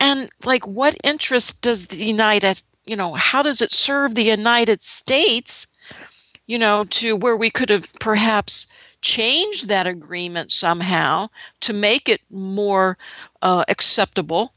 and 0.00 0.30
like, 0.44 0.66
what 0.66 0.96
interest 1.04 1.62
does 1.62 1.86
the 1.88 2.04
United, 2.04 2.62
you 2.84 2.96
know, 2.96 3.14
how 3.14 3.42
does 3.42 3.62
it 3.62 3.72
serve 3.72 4.14
the 4.14 4.22
United 4.22 4.82
States, 4.82 5.66
you 6.46 6.58
know, 6.58 6.84
to 6.84 7.16
where 7.16 7.36
we 7.36 7.50
could 7.50 7.70
have 7.70 7.92
perhaps 7.94 8.68
change 9.00 9.64
that 9.64 9.86
agreement 9.86 10.52
somehow 10.52 11.28
to 11.60 11.72
make 11.72 12.08
it 12.08 12.20
more 12.30 12.98
uh, 13.42 13.64
acceptable 13.68 14.52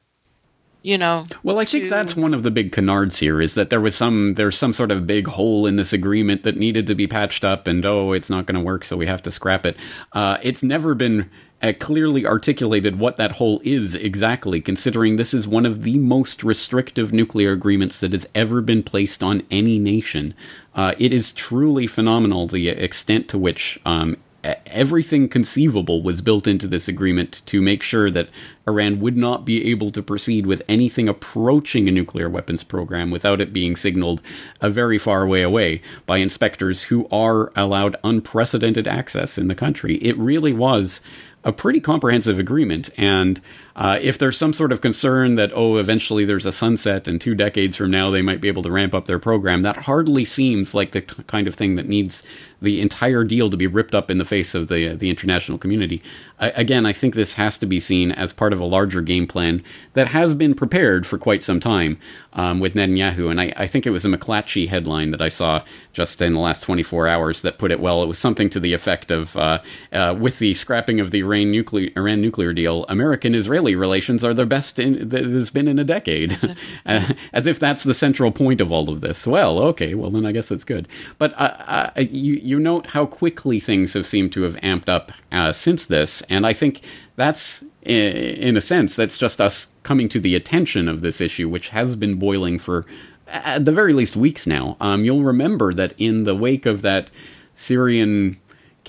you 0.83 0.97
know 0.97 1.23
well 1.43 1.59
i 1.59 1.65
think 1.65 1.89
that's 1.89 2.15
one 2.15 2.33
of 2.33 2.41
the 2.41 2.49
big 2.49 2.71
canards 2.71 3.19
here 3.19 3.39
is 3.39 3.53
that 3.53 3.69
there 3.69 3.81
was 3.81 3.95
some 3.95 4.33
there's 4.33 4.57
some 4.57 4.73
sort 4.73 4.89
of 4.89 5.05
big 5.05 5.27
hole 5.27 5.67
in 5.67 5.75
this 5.75 5.93
agreement 5.93 6.41
that 6.41 6.57
needed 6.57 6.87
to 6.87 6.95
be 6.95 7.05
patched 7.05 7.45
up 7.45 7.67
and 7.67 7.85
oh 7.85 8.13
it's 8.13 8.31
not 8.31 8.47
going 8.47 8.55
to 8.55 8.65
work 8.65 8.83
so 8.83 8.97
we 8.97 9.05
have 9.05 9.21
to 9.21 9.31
scrap 9.31 9.65
it 9.65 9.77
uh, 10.13 10.37
it's 10.41 10.63
never 10.63 10.95
been 10.95 11.29
uh, 11.61 11.73
clearly 11.79 12.25
articulated 12.25 12.97
what 12.97 13.17
that 13.17 13.33
hole 13.33 13.61
is 13.63 13.95
exactly, 13.95 14.59
considering 14.61 15.15
this 15.15 15.33
is 15.33 15.47
one 15.47 15.65
of 15.65 15.83
the 15.83 15.97
most 15.97 16.43
restrictive 16.43 17.13
nuclear 17.13 17.51
agreements 17.51 17.99
that 17.99 18.11
has 18.13 18.27
ever 18.33 18.61
been 18.61 18.81
placed 18.81 19.21
on 19.21 19.43
any 19.51 19.77
nation. 19.77 20.33
Uh, 20.73 20.93
it 20.97 21.13
is 21.13 21.31
truly 21.31 21.85
phenomenal 21.85 22.47
the 22.47 22.69
extent 22.69 23.27
to 23.27 23.37
which 23.37 23.79
um, 23.85 24.17
everything 24.43 25.29
conceivable 25.29 26.01
was 26.01 26.21
built 26.21 26.47
into 26.47 26.67
this 26.67 26.87
agreement 26.87 27.41
to 27.45 27.61
make 27.61 27.83
sure 27.83 28.09
that 28.09 28.29
Iran 28.67 28.99
would 28.99 29.17
not 29.17 29.45
be 29.45 29.69
able 29.69 29.91
to 29.91 30.01
proceed 30.01 30.45
with 30.45 30.63
anything 30.67 31.07
approaching 31.07 31.87
a 31.87 31.91
nuclear 31.91 32.29
weapons 32.29 32.63
program 32.63 33.11
without 33.11 33.41
it 33.41 33.53
being 33.53 33.75
signaled 33.75 34.21
a 34.59 34.69
very 34.69 34.97
far 34.97 35.27
way 35.27 35.41
away 35.41 35.81
by 36.05 36.17
inspectors 36.17 36.83
who 36.83 37.07
are 37.11 37.51
allowed 37.55 37.95
unprecedented 38.03 38.87
access 38.87 39.37
in 39.37 39.47
the 39.47 39.55
country. 39.55 39.95
It 39.95 40.17
really 40.17 40.53
was 40.53 41.01
a 41.43 41.51
pretty 41.51 41.79
comprehensive 41.79 42.39
agreement. 42.39 42.89
And 42.97 43.41
uh, 43.75 43.99
if 44.01 44.17
there's 44.17 44.37
some 44.37 44.53
sort 44.53 44.71
of 44.71 44.81
concern 44.81 45.35
that, 45.35 45.51
oh, 45.53 45.77
eventually 45.77 46.25
there's 46.25 46.45
a 46.45 46.51
sunset 46.51 47.07
and 47.07 47.21
two 47.21 47.35
decades 47.35 47.75
from 47.75 47.91
now 47.91 48.09
they 48.09 48.21
might 48.21 48.41
be 48.41 48.47
able 48.47 48.63
to 48.63 48.71
ramp 48.71 48.93
up 48.93 49.05
their 49.05 49.19
program, 49.19 49.61
that 49.61 49.83
hardly 49.83 50.25
seems 50.25 50.75
like 50.75 50.91
the 50.91 51.01
kind 51.01 51.47
of 51.47 51.55
thing 51.55 51.75
that 51.75 51.87
needs 51.87 52.25
the 52.61 52.79
entire 52.79 53.23
deal 53.23 53.49
to 53.49 53.57
be 53.57 53.65
ripped 53.65 53.95
up 53.95 54.11
in 54.11 54.19
the 54.19 54.25
face 54.25 54.53
of 54.53 54.67
the, 54.67 54.93
the 54.95 55.09
international 55.09 55.57
community. 55.57 56.01
I, 56.39 56.49
again, 56.51 56.85
I 56.85 56.93
think 56.93 57.15
this 57.15 57.33
has 57.33 57.57
to 57.57 57.65
be 57.65 57.79
seen 57.79 58.11
as 58.11 58.33
part 58.33 58.53
of 58.53 58.59
a 58.59 58.65
larger 58.65 59.01
game 59.01 59.25
plan 59.25 59.63
that 59.93 60.09
has 60.09 60.35
been 60.35 60.53
prepared 60.53 61.07
for 61.07 61.17
quite 61.17 61.41
some 61.41 61.59
time 61.59 61.97
um, 62.33 62.59
with 62.59 62.75
Netanyahu. 62.75 63.29
And 63.31 63.41
I, 63.41 63.53
I, 63.57 63.67
think 63.67 63.85
it 63.85 63.89
was 63.89 64.05
a 64.05 64.09
McClatchy 64.09 64.67
headline 64.67 65.11
that 65.11 65.21
I 65.21 65.29
saw 65.29 65.63
just 65.91 66.21
in 66.21 66.33
the 66.33 66.39
last 66.39 66.61
24 66.61 67.07
hours 67.07 67.41
that 67.41 67.57
put 67.57 67.71
it 67.71 67.79
well. 67.79 68.03
It 68.03 68.07
was 68.07 68.19
something 68.19 68.49
to 68.51 68.59
the 68.59 68.73
effect 68.73 69.11
of 69.11 69.35
uh, 69.35 69.61
uh, 69.91 70.15
with 70.17 70.39
the 70.39 70.53
scrapping 70.53 70.99
of 70.99 71.11
the 71.11 71.19
Iran 71.19 71.51
nuclear, 71.51 71.89
Iran 71.97 72.21
nuclear 72.21 72.53
deal, 72.53 72.85
American 72.87 73.33
Israeli 73.35 73.60
relations 73.75 74.23
are 74.23 74.33
the 74.33 74.45
best 74.45 74.79
in, 74.79 75.09
that 75.09 75.23
has 75.23 75.49
been 75.51 75.67
in 75.67 75.79
a 75.79 75.83
decade. 75.83 76.37
As 76.85 77.47
if 77.47 77.59
that's 77.59 77.83
the 77.83 77.93
central 77.93 78.31
point 78.31 78.61
of 78.61 78.71
all 78.71 78.89
of 78.89 79.01
this. 79.01 79.25
Well, 79.27 79.59
okay, 79.59 79.93
well, 79.93 80.09
then 80.09 80.25
I 80.25 80.31
guess 80.31 80.49
that's 80.49 80.63
good. 80.63 80.87
But 81.17 81.33
uh, 81.33 81.91
uh 81.95 82.01
you, 82.01 82.33
you 82.35 82.59
note 82.59 82.87
how 82.87 83.05
quickly 83.05 83.59
things 83.59 83.93
have 83.93 84.05
seemed 84.05 84.33
to 84.33 84.43
have 84.43 84.55
amped 84.57 84.89
up 84.89 85.11
uh, 85.31 85.51
since 85.53 85.85
this. 85.85 86.21
And 86.23 86.45
I 86.45 86.53
think 86.53 86.81
that's 87.15 87.63
in 87.83 88.55
a 88.55 88.61
sense, 88.61 88.95
that's 88.95 89.17
just 89.17 89.41
us 89.41 89.73
coming 89.83 90.07
to 90.09 90.19
the 90.19 90.35
attention 90.35 90.87
of 90.87 91.01
this 91.01 91.19
issue, 91.19 91.49
which 91.49 91.69
has 91.69 91.95
been 91.95 92.15
boiling 92.15 92.59
for 92.59 92.85
at 93.27 93.65
the 93.65 93.71
very 93.71 93.93
least 93.93 94.15
weeks 94.15 94.45
now. 94.45 94.77
Um, 94.79 95.03
you'll 95.03 95.23
remember 95.23 95.73
that 95.73 95.93
in 95.97 96.25
the 96.25 96.35
wake 96.35 96.65
of 96.65 96.81
that 96.83 97.09
Syrian 97.53 98.39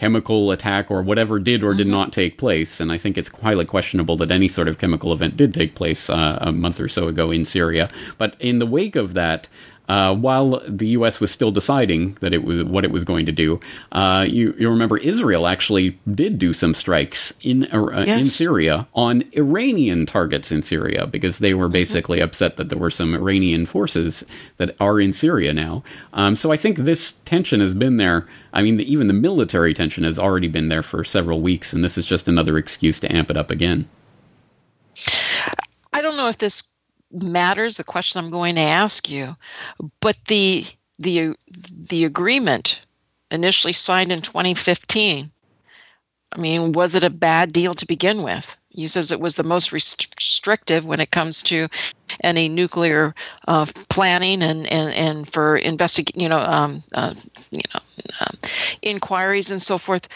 chemical 0.03 0.51
attack 0.51 0.91
or 0.91 1.01
whatever 1.01 1.39
did 1.39 1.63
or 1.63 1.75
did 1.75 1.87
mm-hmm. 1.87 1.95
not 1.95 2.13
take 2.13 2.37
place. 2.37 2.81
And 2.81 2.91
I 2.91 2.99
think 2.99 3.17
it's 3.17 3.29
highly 3.29 3.65
questionable 3.65 4.17
that 4.17 4.33
any 4.33 4.49
sort 4.49 4.67
of 4.67 4.77
chemical 4.77 5.13
event 5.13 5.37
did 5.37 5.55
take 5.55 5.77
place 5.77 6.11
uh, 6.11 6.39
a 6.41 6.51
month 6.51 6.81
or 6.81 6.89
so 6.89 7.07
ago 7.07 7.31
in 7.31 7.45
Syria. 7.45 7.89
But 8.19 8.35
in 8.41 8.59
the 8.59 8.67
wake 8.67 8.97
of 8.97 9.15
that, 9.15 9.49
uh, 9.93 10.15
while 10.15 10.63
the 10.67 10.87
U.S. 10.97 11.21
was 11.21 11.31
still 11.31 11.51
deciding 11.51 12.15
that 12.23 12.33
it 12.33 12.45
was 12.45 12.65
what 12.65 12.83
it 12.83 12.91
was 12.91 13.05
going 13.05 13.27
to 13.27 13.33
do, 13.33 13.61
uh, 13.93 14.25
you, 14.27 14.55
you 14.59 14.71
remember 14.71 14.97
Israel 14.97 15.47
actually 15.47 15.99
did 16.11 16.39
do 16.39 16.55
some 16.55 16.73
strikes 16.73 17.35
in 17.43 17.65
uh, 17.65 18.05
yes. 18.07 18.21
in 18.21 18.25
Syria 18.25 18.89
on 18.95 19.23
Iranian 19.33 20.07
targets 20.07 20.51
in 20.51 20.63
Syria 20.63 21.07
because 21.07 21.41
they 21.41 21.53
were 21.53 21.67
mm-hmm. 21.67 21.75
basically 21.75 22.19
mm-hmm. 22.19 22.25
upset 22.25 22.57
that 22.57 22.71
there 22.71 22.79
were 22.79 22.91
some 22.91 23.15
Iranian 23.15 23.67
forces 23.67 24.25
that 24.57 24.75
are 24.81 24.99
in 24.99 25.13
Syria 25.13 25.53
now. 25.53 25.83
Um, 26.15 26.37
so 26.37 26.51
I 26.51 26.57
think 26.57 26.79
this 26.79 27.13
tension 27.27 27.61
has 27.61 27.75
been 27.75 27.99
there. 27.99 28.27
I 28.55 28.63
mean, 28.63 28.79
the, 28.79 28.91
even 28.91 29.09
the 29.09 29.13
military 29.13 29.75
tension 29.75 30.05
has 30.05 30.19
already 30.19 30.49
been 30.49 30.71
there 30.71 30.83
for 30.83 31.05
several 31.05 31.43
weeks, 31.43 31.75
and 31.75 31.85
this 31.85 31.99
is 31.99 32.07
just 32.07 32.29
another 32.29 32.57
excuse 32.57 32.99
to 33.01 33.15
amp 33.15 33.31
it 33.31 33.37
up 33.37 33.51
again. 33.51 33.91
I 35.93 36.01
don't 36.01 36.17
know 36.17 36.29
if 36.29 36.39
this 36.39 36.72
matters 37.13 37.77
the 37.77 37.85
question 37.85 38.23
i'm 38.23 38.31
going 38.31 38.55
to 38.57 38.61
ask 38.61 39.11
you 39.11 39.37
but 40.01 40.17
the 40.29 40.65
the 40.99 41.35
the 41.89 42.05
agreement 42.05 42.81
initially 43.31 43.73
signed 43.73 44.13
in 44.13 44.23
2015 44.23 45.31
i 46.33 46.39
mean 46.39 46.73
was 46.73 46.95
it 46.95 47.05
a 47.05 47.11
bad 47.11 47.53
deal 47.53 47.75
to 47.75 47.87
begin 47.87 48.23
with? 48.23 48.57
He 48.75 48.87
says 48.87 49.13
it 49.13 49.21
was 49.21 49.35
the 49.35 49.43
most 49.43 49.71
restrictive 49.73 50.87
when 50.87 51.01
it 51.01 51.11
comes 51.11 51.43
to 51.45 51.69
any 52.25 52.49
nuclear 52.49 53.15
uh, 53.47 53.67
planning 53.91 54.43
and, 54.43 54.67
and, 54.73 54.95
and 54.95 55.31
for 55.31 55.57
investigate 55.59 56.21
you 56.21 56.29
know 56.29 56.39
um, 56.39 56.83
uh, 56.95 57.15
you 57.51 57.61
know 57.75 57.81
um, 58.21 58.39
inquiries 58.81 59.51
and 59.51 59.61
so 59.61 59.77
forth 59.77 60.09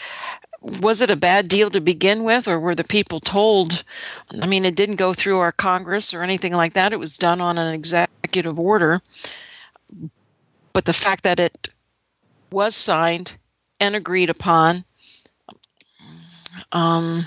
was 0.61 1.01
it 1.01 1.09
a 1.09 1.15
bad 1.15 1.47
deal 1.47 1.69
to 1.69 1.81
begin 1.81 2.23
with, 2.23 2.47
or 2.47 2.59
were 2.59 2.75
the 2.75 2.83
people 2.83 3.19
told? 3.19 3.83
I 4.41 4.47
mean, 4.47 4.65
it 4.65 4.75
didn't 4.75 4.95
go 4.95 5.13
through 5.13 5.39
our 5.39 5.51
Congress 5.51 6.13
or 6.13 6.23
anything 6.23 6.53
like 6.53 6.73
that. 6.73 6.93
It 6.93 6.99
was 6.99 7.17
done 7.17 7.41
on 7.41 7.57
an 7.57 7.73
executive 7.73 8.59
order. 8.59 9.01
But 10.73 10.85
the 10.85 10.93
fact 10.93 11.23
that 11.23 11.39
it 11.39 11.69
was 12.51 12.75
signed 12.75 13.37
and 13.79 13.95
agreed 13.95 14.29
upon, 14.29 14.83
um, 16.71 17.25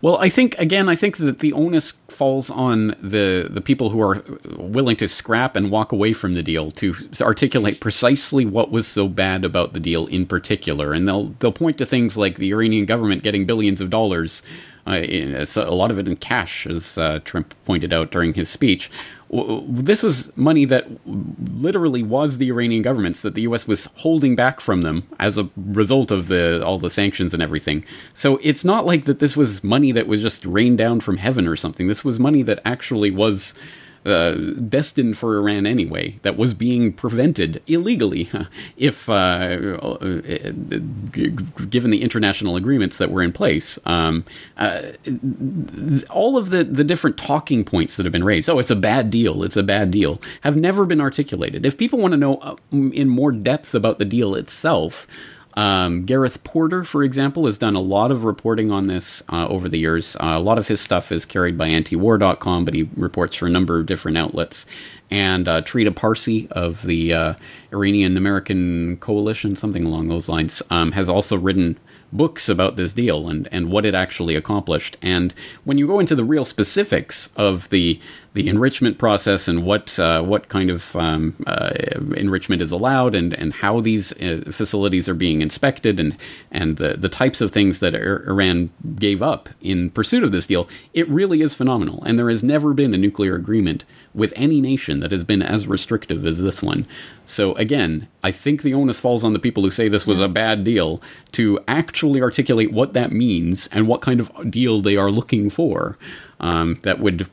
well, 0.00 0.16
I 0.18 0.28
think 0.28 0.58
again, 0.58 0.88
I 0.88 0.96
think 0.96 1.18
that 1.18 1.38
the 1.38 1.52
onus 1.52 1.92
falls 2.22 2.50
on 2.50 2.94
the 3.02 3.48
the 3.50 3.60
people 3.60 3.90
who 3.90 4.00
are 4.00 4.22
willing 4.56 4.94
to 4.94 5.08
scrap 5.08 5.56
and 5.56 5.72
walk 5.72 5.90
away 5.90 6.12
from 6.12 6.34
the 6.34 6.42
deal 6.44 6.70
to 6.70 6.94
articulate 7.20 7.80
precisely 7.80 8.46
what 8.46 8.70
was 8.70 8.86
so 8.86 9.08
bad 9.08 9.44
about 9.44 9.72
the 9.72 9.80
deal 9.80 10.06
in 10.06 10.24
particular, 10.24 10.92
and 10.92 11.08
they'll 11.08 11.34
they'll 11.40 11.50
point 11.50 11.76
to 11.78 11.84
things 11.84 12.16
like 12.16 12.36
the 12.36 12.52
Iranian 12.52 12.86
government 12.86 13.24
getting 13.24 13.44
billions 13.44 13.80
of 13.80 13.90
dollars, 13.90 14.40
a 14.86 15.70
lot 15.70 15.90
of 15.90 15.98
it 15.98 16.08
in 16.08 16.16
cash, 16.16 16.66
as 16.66 16.98
uh, 16.98 17.20
Trump 17.24 17.54
pointed 17.64 17.92
out 17.92 18.10
during 18.10 18.34
his 18.34 18.48
speech, 18.48 18.90
this 19.32 20.02
was 20.02 20.36
money 20.36 20.66
that 20.66 20.86
literally 21.06 22.02
was 22.02 22.36
the 22.36 22.50
Iranian 22.50 22.82
government's 22.82 23.22
that 23.22 23.34
the 23.34 23.42
U.S. 23.42 23.66
was 23.66 23.86
holding 23.96 24.36
back 24.36 24.60
from 24.60 24.82
them 24.82 25.08
as 25.18 25.38
a 25.38 25.48
result 25.56 26.10
of 26.10 26.28
the 26.28 26.62
all 26.64 26.78
the 26.78 26.90
sanctions 26.90 27.32
and 27.32 27.42
everything. 27.42 27.84
So 28.12 28.38
it's 28.42 28.64
not 28.64 28.84
like 28.84 29.06
that 29.06 29.20
this 29.20 29.36
was 29.36 29.64
money 29.64 29.90
that 29.92 30.06
was 30.06 30.20
just 30.20 30.44
rained 30.44 30.78
down 30.78 31.00
from 31.00 31.16
heaven 31.16 31.48
or 31.48 31.56
something. 31.56 31.88
This 31.88 32.04
was 32.04 32.18
money 32.18 32.42
that 32.42 32.60
actually 32.64 33.10
was 33.10 33.54
uh, 34.04 34.32
destined 34.32 35.16
for 35.16 35.36
Iran 35.36 35.66
anyway, 35.66 36.18
that 36.22 36.36
was 36.36 36.54
being 36.54 36.92
prevented 36.92 37.62
illegally, 37.66 38.28
if 38.76 39.08
uh, 39.08 39.12
uh, 39.12 39.96
given 41.68 41.90
the 41.90 42.02
international 42.02 42.56
agreements 42.56 42.98
that 42.98 43.10
were 43.10 43.22
in 43.22 43.32
place. 43.32 43.78
Um, 43.84 44.24
uh, 44.56 44.92
all 46.10 46.36
of 46.36 46.50
the, 46.50 46.64
the 46.64 46.84
different 46.84 47.16
talking 47.16 47.64
points 47.64 47.96
that 47.96 48.04
have 48.04 48.12
been 48.12 48.24
raised, 48.24 48.50
oh, 48.50 48.58
it's 48.58 48.70
a 48.70 48.76
bad 48.76 49.10
deal, 49.10 49.42
it's 49.42 49.56
a 49.56 49.62
bad 49.62 49.90
deal, 49.90 50.20
have 50.42 50.56
never 50.56 50.84
been 50.84 51.00
articulated. 51.00 51.64
If 51.64 51.78
people 51.78 51.98
want 51.98 52.12
to 52.12 52.18
know 52.18 52.36
uh, 52.36 52.56
in 52.72 53.08
more 53.08 53.32
depth 53.32 53.74
about 53.74 53.98
the 53.98 54.04
deal 54.04 54.34
itself, 54.34 55.06
um, 55.54 56.04
Gareth 56.04 56.42
Porter, 56.44 56.84
for 56.84 57.02
example, 57.02 57.46
has 57.46 57.58
done 57.58 57.74
a 57.74 57.80
lot 57.80 58.10
of 58.10 58.24
reporting 58.24 58.70
on 58.70 58.86
this 58.86 59.22
uh, 59.28 59.46
over 59.48 59.68
the 59.68 59.78
years. 59.78 60.16
Uh, 60.16 60.34
a 60.34 60.40
lot 60.40 60.58
of 60.58 60.68
his 60.68 60.80
stuff 60.80 61.12
is 61.12 61.26
carried 61.26 61.58
by 61.58 61.68
antiwar.com, 61.68 62.64
but 62.64 62.74
he 62.74 62.88
reports 62.96 63.36
for 63.36 63.46
a 63.46 63.50
number 63.50 63.78
of 63.78 63.86
different 63.86 64.16
outlets. 64.16 64.66
And 65.10 65.46
uh, 65.46 65.62
Trita 65.62 65.94
Parsi 65.94 66.48
of 66.50 66.82
the 66.82 67.12
uh, 67.12 67.34
Iranian 67.72 68.16
American 68.16 68.96
Coalition, 68.96 69.56
something 69.56 69.84
along 69.84 70.08
those 70.08 70.28
lines, 70.28 70.62
um, 70.70 70.92
has 70.92 71.08
also 71.08 71.36
written 71.36 71.78
books 72.12 72.48
about 72.48 72.76
this 72.76 72.92
deal 72.92 73.28
and, 73.28 73.48
and 73.50 73.70
what 73.70 73.84
it 73.84 73.94
actually 73.94 74.36
accomplished. 74.36 74.96
And 75.00 75.32
when 75.64 75.78
you 75.78 75.86
go 75.86 75.98
into 75.98 76.14
the 76.14 76.24
real 76.24 76.44
specifics 76.44 77.30
of 77.36 77.68
the 77.70 78.00
the 78.34 78.48
enrichment 78.48 78.96
process 78.96 79.46
and 79.46 79.62
what 79.62 79.98
uh, 79.98 80.22
what 80.22 80.48
kind 80.48 80.70
of 80.70 80.96
um, 80.96 81.36
uh, 81.46 81.70
enrichment 82.16 82.62
is 82.62 82.72
allowed 82.72 83.14
and, 83.14 83.34
and 83.34 83.52
how 83.54 83.80
these 83.80 84.12
uh, 84.22 84.42
facilities 84.50 85.08
are 85.08 85.14
being 85.14 85.42
inspected 85.42 86.00
and 86.00 86.16
and 86.50 86.76
the, 86.76 86.94
the 86.94 87.08
types 87.08 87.40
of 87.40 87.52
things 87.52 87.80
that 87.80 87.94
Iran 87.94 88.70
gave 88.96 89.22
up 89.22 89.50
in 89.60 89.90
pursuit 89.90 90.24
of 90.24 90.32
this 90.32 90.46
deal, 90.46 90.68
it 90.94 91.08
really 91.08 91.42
is 91.42 91.54
phenomenal. 91.54 92.02
And 92.04 92.18
there 92.18 92.30
has 92.30 92.42
never 92.42 92.72
been 92.72 92.94
a 92.94 92.98
nuclear 92.98 93.34
agreement 93.34 93.84
with 94.14 94.32
any 94.36 94.60
nation 94.60 95.00
that 95.00 95.12
has 95.12 95.24
been 95.24 95.42
as 95.42 95.66
restrictive 95.66 96.26
as 96.26 96.42
this 96.42 96.62
one. 96.62 96.86
So 97.24 97.54
again, 97.54 98.08
I 98.22 98.30
think 98.30 98.62
the 98.62 98.74
onus 98.74 99.00
falls 99.00 99.24
on 99.24 99.32
the 99.32 99.38
people 99.38 99.62
who 99.62 99.70
say 99.70 99.88
this 99.88 100.06
was 100.06 100.20
a 100.20 100.28
bad 100.28 100.64
deal 100.64 101.00
to 101.32 101.58
actually 101.66 102.20
articulate 102.20 102.72
what 102.72 102.92
that 102.92 103.12
means 103.12 103.68
and 103.68 103.88
what 103.88 104.02
kind 104.02 104.20
of 104.20 104.50
deal 104.50 104.80
they 104.80 104.96
are 104.96 105.10
looking 105.10 105.48
for 105.48 105.96
um, 106.40 106.78
that 106.82 106.98
would 106.98 107.26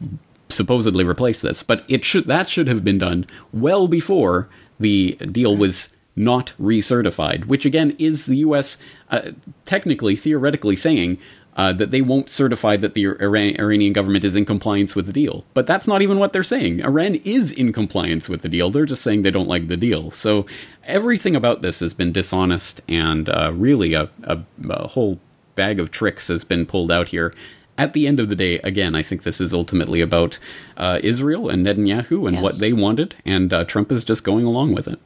supposedly 0.50 1.04
replace 1.04 1.42
this. 1.42 1.64
But 1.64 1.84
it 1.88 2.04
should 2.04 2.26
that 2.26 2.50
should 2.50 2.68
have 2.68 2.84
been 2.84 2.98
done 2.98 3.26
well 3.54 3.88
before 3.88 4.50
the 4.80 5.16
deal 5.16 5.56
was 5.56 5.96
not 6.16 6.54
recertified, 6.60 7.46
which 7.46 7.66
again 7.66 7.96
is 7.98 8.26
the 8.26 8.38
U.S. 8.38 8.78
Uh, 9.10 9.32
technically, 9.66 10.16
theoretically 10.16 10.76
saying 10.76 11.18
uh, 11.60 11.74
that 11.74 11.92
they 11.92 12.00
won't 12.00 12.30
certify 12.30 12.78
that 12.78 12.94
the 12.94 13.04
Iran- 13.04 13.60
Iranian 13.60 13.92
government 13.92 14.24
is 14.24 14.38
in 14.38 14.46
compliance 14.46 14.96
with 14.96 15.08
the 15.08 15.12
deal. 15.12 15.44
But 15.54 15.68
that's 15.68 15.90
not 15.90 16.02
even 16.02 16.18
what 16.18 16.32
they're 16.32 16.42
saying. 16.42 16.80
Iran 16.80 17.16
is 17.26 17.52
in 17.52 17.74
compliance 17.74 18.30
with 18.30 18.44
the 18.44 18.48
deal. 18.48 18.70
They're 18.70 18.86
just 18.86 19.04
saying 19.04 19.24
they 19.24 19.30
don't 19.30 19.50
like 19.50 19.68
the 19.68 19.76
deal. 19.76 20.10
So 20.10 20.46
everything 20.86 21.36
about 21.36 21.62
this 21.62 21.82
has 21.82 21.94
been 21.94 22.14
dishonest, 22.14 22.80
and 22.88 23.28
uh, 23.28 23.52
really 23.54 23.94
a, 23.94 24.10
a, 24.24 24.40
a 24.70 24.88
whole 24.88 25.20
bag 25.56 25.82
of 25.82 25.92
tricks 25.92 26.30
has 26.30 26.46
been 26.46 26.66
pulled 26.66 26.94
out 26.94 27.10
here 27.10 27.34
at 27.78 27.92
the 27.94 28.08
end 28.08 28.20
of 28.20 28.28
the 28.28 28.36
day, 28.36 28.60
again, 28.60 28.94
I 28.94 29.02
think 29.02 29.24
this 29.24 29.40
is 29.40 29.54
ultimately 29.54 30.02
about 30.02 30.38
uh, 30.76 31.00
Israel 31.02 31.50
and 31.50 31.66
Netanyahu 31.66 32.28
and 32.28 32.36
yes. 32.36 32.44
what 32.44 32.60
they 32.60 32.74
wanted, 32.74 33.16
and 33.26 33.54
uh, 33.54 33.64
Trump 33.64 33.90
is 33.90 34.04
just 34.04 34.26
going 34.26 34.46
along 34.46 34.74
with 34.74 34.86
it. 34.86 35.00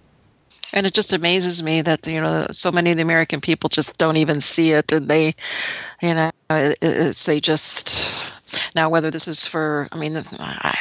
And 0.73 0.85
it 0.87 0.93
just 0.93 1.13
amazes 1.13 1.61
me 1.61 1.81
that 1.81 2.07
you 2.07 2.19
know 2.19 2.47
so 2.51 2.71
many 2.71 2.91
of 2.91 2.97
the 2.97 3.03
American 3.03 3.41
people 3.41 3.69
just 3.69 3.97
don't 3.97 4.17
even 4.17 4.41
see 4.41 4.71
it, 4.71 4.91
and 4.91 5.07
they, 5.07 5.35
you 6.01 6.13
know, 6.13 6.31
it's, 6.49 7.25
they 7.25 7.39
just 7.39 8.33
Now, 8.75 8.89
whether 8.89 9.11
this 9.11 9.27
is 9.27 9.45
for, 9.45 9.87
I 9.91 9.97
mean, 9.97 10.23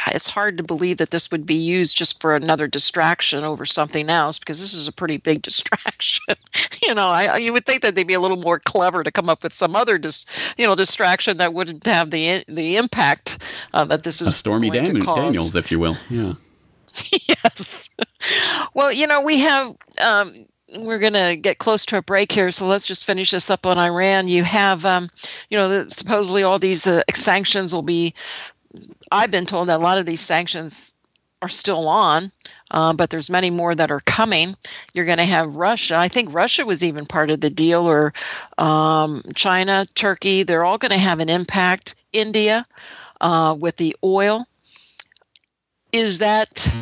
it's 0.08 0.26
hard 0.26 0.58
to 0.58 0.62
believe 0.62 0.98
that 0.98 1.10
this 1.10 1.30
would 1.30 1.46
be 1.46 1.54
used 1.54 1.96
just 1.96 2.20
for 2.20 2.34
another 2.34 2.66
distraction 2.66 3.44
over 3.44 3.64
something 3.64 4.08
else 4.08 4.38
because 4.38 4.60
this 4.60 4.74
is 4.74 4.88
a 4.88 4.92
pretty 4.92 5.16
big 5.16 5.42
distraction. 5.48 6.34
you 6.82 6.94
know, 6.94 7.08
I, 7.08 7.36
you 7.38 7.52
would 7.52 7.66
think 7.66 7.82
that 7.82 7.94
they'd 7.94 8.06
be 8.06 8.14
a 8.14 8.20
little 8.20 8.36
more 8.36 8.58
clever 8.58 9.02
to 9.02 9.10
come 9.10 9.28
up 9.28 9.42
with 9.42 9.54
some 9.54 9.76
other, 9.76 9.98
dis, 9.98 10.26
you 10.56 10.66
know, 10.66 10.74
distraction 10.74 11.38
that 11.38 11.54
wouldn't 11.54 11.84
have 11.86 12.10
the 12.10 12.44
the 12.48 12.76
impact 12.76 13.38
uh, 13.74 13.84
that 13.84 14.02
this 14.02 14.20
is. 14.20 14.28
A 14.28 14.32
Stormy 14.32 14.70
Dan- 14.70 15.00
Daniels, 15.00 15.56
if 15.56 15.70
you 15.70 15.78
will. 15.78 15.96
Yeah. 16.10 16.34
yes. 17.28 17.90
Well, 18.74 18.92
you 18.92 19.06
know, 19.06 19.20
we 19.22 19.38
have. 19.40 19.76
Um, 20.00 20.46
we're 20.74 20.98
going 20.98 21.12
to 21.12 21.36
get 21.36 21.58
close 21.58 21.84
to 21.84 21.98
a 21.98 22.02
break 22.02 22.32
here, 22.32 22.50
so 22.50 22.66
let's 22.66 22.86
just 22.86 23.04
finish 23.04 23.30
this 23.30 23.50
up 23.50 23.66
on 23.66 23.76
Iran. 23.76 24.26
You 24.28 24.42
have, 24.42 24.86
um, 24.86 25.10
you 25.50 25.58
know, 25.58 25.86
supposedly 25.88 26.44
all 26.44 26.58
these 26.58 26.86
uh, 26.86 27.02
sanctions 27.14 27.74
will 27.74 27.82
be. 27.82 28.14
I've 29.10 29.30
been 29.30 29.44
told 29.44 29.68
that 29.68 29.80
a 29.80 29.82
lot 29.82 29.98
of 29.98 30.06
these 30.06 30.22
sanctions 30.22 30.94
are 31.42 31.48
still 31.50 31.88
on, 31.88 32.32
uh, 32.70 32.94
but 32.94 33.10
there's 33.10 33.28
many 33.28 33.50
more 33.50 33.74
that 33.74 33.90
are 33.90 34.00
coming. 34.00 34.56
You're 34.94 35.04
going 35.04 35.18
to 35.18 35.24
have 35.24 35.56
Russia. 35.56 35.98
I 35.98 36.08
think 36.08 36.32
Russia 36.32 36.64
was 36.64 36.82
even 36.82 37.04
part 37.04 37.30
of 37.30 37.42
the 37.42 37.50
deal, 37.50 37.86
or 37.86 38.14
um, 38.56 39.22
China, 39.34 39.84
Turkey. 39.94 40.42
They're 40.42 40.64
all 40.64 40.78
going 40.78 40.92
to 40.92 40.98
have 40.98 41.20
an 41.20 41.28
impact. 41.28 41.96
India 42.12 42.64
uh, 43.20 43.56
with 43.58 43.76
the 43.76 43.96
oil. 44.04 44.46
Is 45.92 46.18
that 46.18 46.74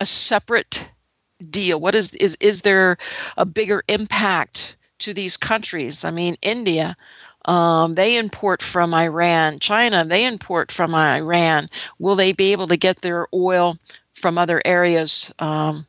a 0.00 0.06
separate 0.06 0.90
deal? 1.38 1.80
What 1.80 1.94
is 1.94 2.14
is 2.14 2.36
is 2.40 2.62
there 2.62 2.98
a 3.36 3.46
bigger 3.46 3.82
impact 3.88 4.76
to 5.00 5.14
these 5.14 5.36
countries? 5.36 6.04
I 6.04 6.10
mean, 6.10 6.36
India, 6.42 6.96
um, 7.44 7.94
they 7.94 8.16
import 8.16 8.62
from 8.62 8.94
Iran. 8.94 9.58
China, 9.60 10.04
they 10.04 10.24
import 10.24 10.72
from 10.72 10.94
Iran. 10.94 11.70
Will 11.98 12.16
they 12.16 12.32
be 12.32 12.52
able 12.52 12.68
to 12.68 12.76
get 12.76 13.00
their 13.00 13.26
oil 13.32 13.76
from 14.14 14.38
other 14.38 14.60
areas? 14.64 15.32
Um, 15.38 15.86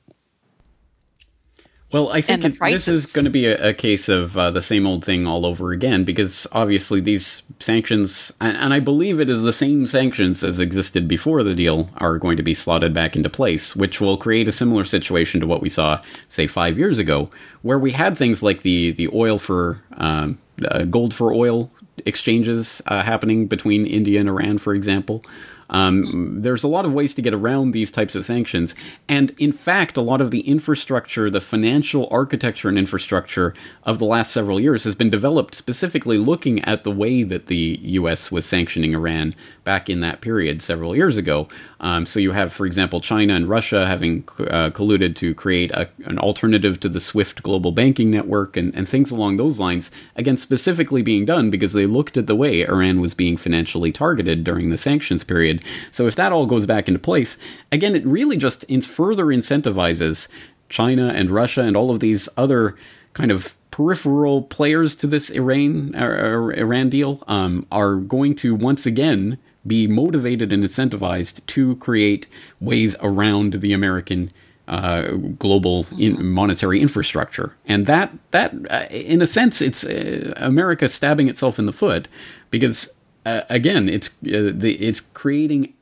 well, 1.92 2.10
I 2.10 2.22
think 2.22 2.46
it, 2.46 2.60
this 2.60 2.88
is 2.88 3.08
going 3.08 3.26
to 3.26 3.32
be 3.32 3.48
a, 3.48 3.70
a 3.70 3.74
case 3.74 4.10
of 4.10 4.38
uh, 4.38 4.52
the 4.52 4.62
same 4.62 4.86
old 4.86 5.04
thing 5.04 5.26
all 5.26 5.44
over 5.44 5.72
again 5.72 6.04
because 6.04 6.46
obviously 6.52 7.02
these 7.02 7.42
sanctions, 7.60 8.32
and, 8.40 8.56
and, 8.58 8.74
I 8.76 8.80
believe 8.80 9.20
it 9.20 9.28
is 9.28 9.42
the 9.42 9.52
same 9.52 9.88
sanctions 9.88 10.44
as 10.44 10.60
existed 10.60 11.08
before 11.08 11.42
the 11.42 11.56
deal, 11.56 11.90
are 11.98 12.20
going 12.20 12.38
to 12.38 12.44
be 12.44 12.54
slotted 12.54 12.94
back 12.94 13.16
into 13.16 13.30
place, 13.30 13.76
which 13.76 14.00
will 14.00 14.18
create 14.18 14.48
a 14.48 14.52
similar 14.52 14.86
situation 14.86 15.42
to 15.42 15.48
what 15.48 15.62
we 15.62 15.70
saw, 15.70 16.02
say, 16.28 16.46
five 16.46 16.78
years 16.78 17.00
ago, 17.00 17.32
where 17.64 17.80
we 17.80 17.92
had 17.92 18.16
things 18.16 18.44
like 18.44 18.62
the 18.62 18.92
the 18.92 19.10
oil 19.12 19.40
for 19.40 19.82
um, 19.94 20.38
uh, 20.66 20.84
gold 20.84 21.14
for 21.14 21.34
oil 21.34 21.72
exchanges 22.06 22.82
uh, 22.86 23.02
happening 23.02 23.48
between 23.48 23.88
India 23.88 24.20
and 24.20 24.30
Iran, 24.30 24.60
for 24.60 24.76
example. 24.76 25.24
Um, 25.70 26.42
there's 26.42 26.64
a 26.64 26.68
lot 26.68 26.86
of 26.86 26.94
ways 26.94 27.14
to 27.16 27.22
get 27.22 27.34
around 27.34 27.72
these 27.72 27.92
types 27.92 28.16
of 28.16 28.26
sanctions. 28.26 28.76
And 29.08 29.36
in 29.38 29.52
fact, 29.52 29.98
a 29.98 30.02
lot 30.02 30.22
of 30.22 30.32
the 30.32 30.42
infrastructure, 30.42 31.30
the 31.30 31.42
financial 31.42 32.08
architecture 32.12 32.70
and 32.70 32.78
infrastructure 32.78 33.54
of 33.84 34.00
the 34.00 34.06
last 34.06 34.32
several 34.32 34.60
years 34.60 34.84
has 34.84 34.96
been 34.96 35.10
developed 35.10 35.56
specifically 35.56 36.18
looking 36.18 36.64
at 36.66 36.84
the 36.84 36.92
way 36.92 37.24
that 37.24 37.48
the 37.48 37.80
US 37.84 38.32
was 38.32 38.46
sanctioning 38.46 38.94
Iran 38.94 39.36
back 39.64 39.90
in 39.90 40.00
that 40.02 40.22
period 40.22 40.62
several 40.62 40.96
years 40.96 41.18
ago. 41.18 41.48
Um, 41.80 42.06
so 42.06 42.20
you 42.20 42.32
have, 42.32 42.52
for 42.52 42.66
example, 42.66 43.00
China 43.02 43.34
and 43.34 43.48
Russia 43.48 43.86
having 43.86 44.28
uh, 44.40 44.72
colluded 44.72 45.16
to 45.18 45.34
create 45.34 45.72
a, 45.72 45.90
an 46.06 46.20
alternative 46.20 46.80
to 46.82 46.90
the 46.90 47.00
SWIFT 47.00 47.44
global 47.44 47.72
banking 47.72 48.12
network 48.12 48.58
and, 48.58 48.76
and 48.76 48.88
things 48.88 49.12
along 49.12 49.38
those 49.38 49.60
lines, 49.60 49.92
again, 50.16 50.38
specifically 50.38 51.02
being 51.02 51.26
done 51.26 51.50
because 51.50 51.74
they 51.74 51.86
looked 51.86 52.18
at 52.18 52.28
the 52.28 52.36
way 52.36 52.64
Iran 52.64 53.00
was 53.00 53.14
being 53.14 53.38
financially 53.38 53.92
targeted 53.92 54.44
during 54.44 54.70
the 54.70 54.78
sanctions 54.78 55.24
period. 55.24 55.59
So 55.92 56.08
if 56.08 56.16
that 56.16 56.32
all 56.32 56.46
goes 56.46 56.66
back 56.66 56.88
into 56.88 57.00
place, 57.00 57.38
again, 57.72 57.96
it 57.96 58.06
really 58.06 58.38
just 58.38 58.66
further 58.84 59.26
incentivizes 59.26 60.28
China 60.70 61.10
and 61.10 61.30
Russia 61.32 61.64
and 61.64 61.76
all 61.76 61.92
of 61.92 62.00
these 62.00 62.30
other 62.38 62.76
kind 63.14 63.32
of 63.32 63.56
peripheral 63.72 64.42
players 64.44 64.96
to 64.96 65.08
this 65.08 65.30
Iran 65.30 65.96
uh, 65.96 66.50
Iran 66.56 66.90
deal 66.90 67.24
um, 67.28 67.66
are 67.72 67.96
going 67.96 68.36
to 68.36 68.56
once 68.56 68.86
again 68.86 69.38
be 69.66 69.88
motivated 69.88 70.52
and 70.52 70.64
incentivized 70.64 71.46
to 71.48 71.76
create 71.78 72.28
ways 72.60 72.96
around 73.02 73.54
the 73.54 73.74
American 73.74 74.32
uh, 74.68 75.14
global 75.38 75.86
in 75.98 76.28
monetary 76.28 76.80
infrastructure, 76.80 77.56
and 77.66 77.86
that 77.88 78.12
that 78.32 78.54
uh, 78.70 78.86
in 78.92 79.22
a 79.22 79.28
sense 79.28 79.62
it's 79.62 79.84
uh, 79.84 80.34
America 80.38 80.88
stabbing 80.88 81.28
itself 81.28 81.58
in 81.58 81.66
the 81.66 81.74
foot 81.74 82.08
because 82.52 82.94
uh, 83.38 83.46
again 83.50 83.90
it's 83.90 84.10
uh, 84.10 84.52
the, 84.54 84.76
it's 84.80 85.02
creating 85.02 85.74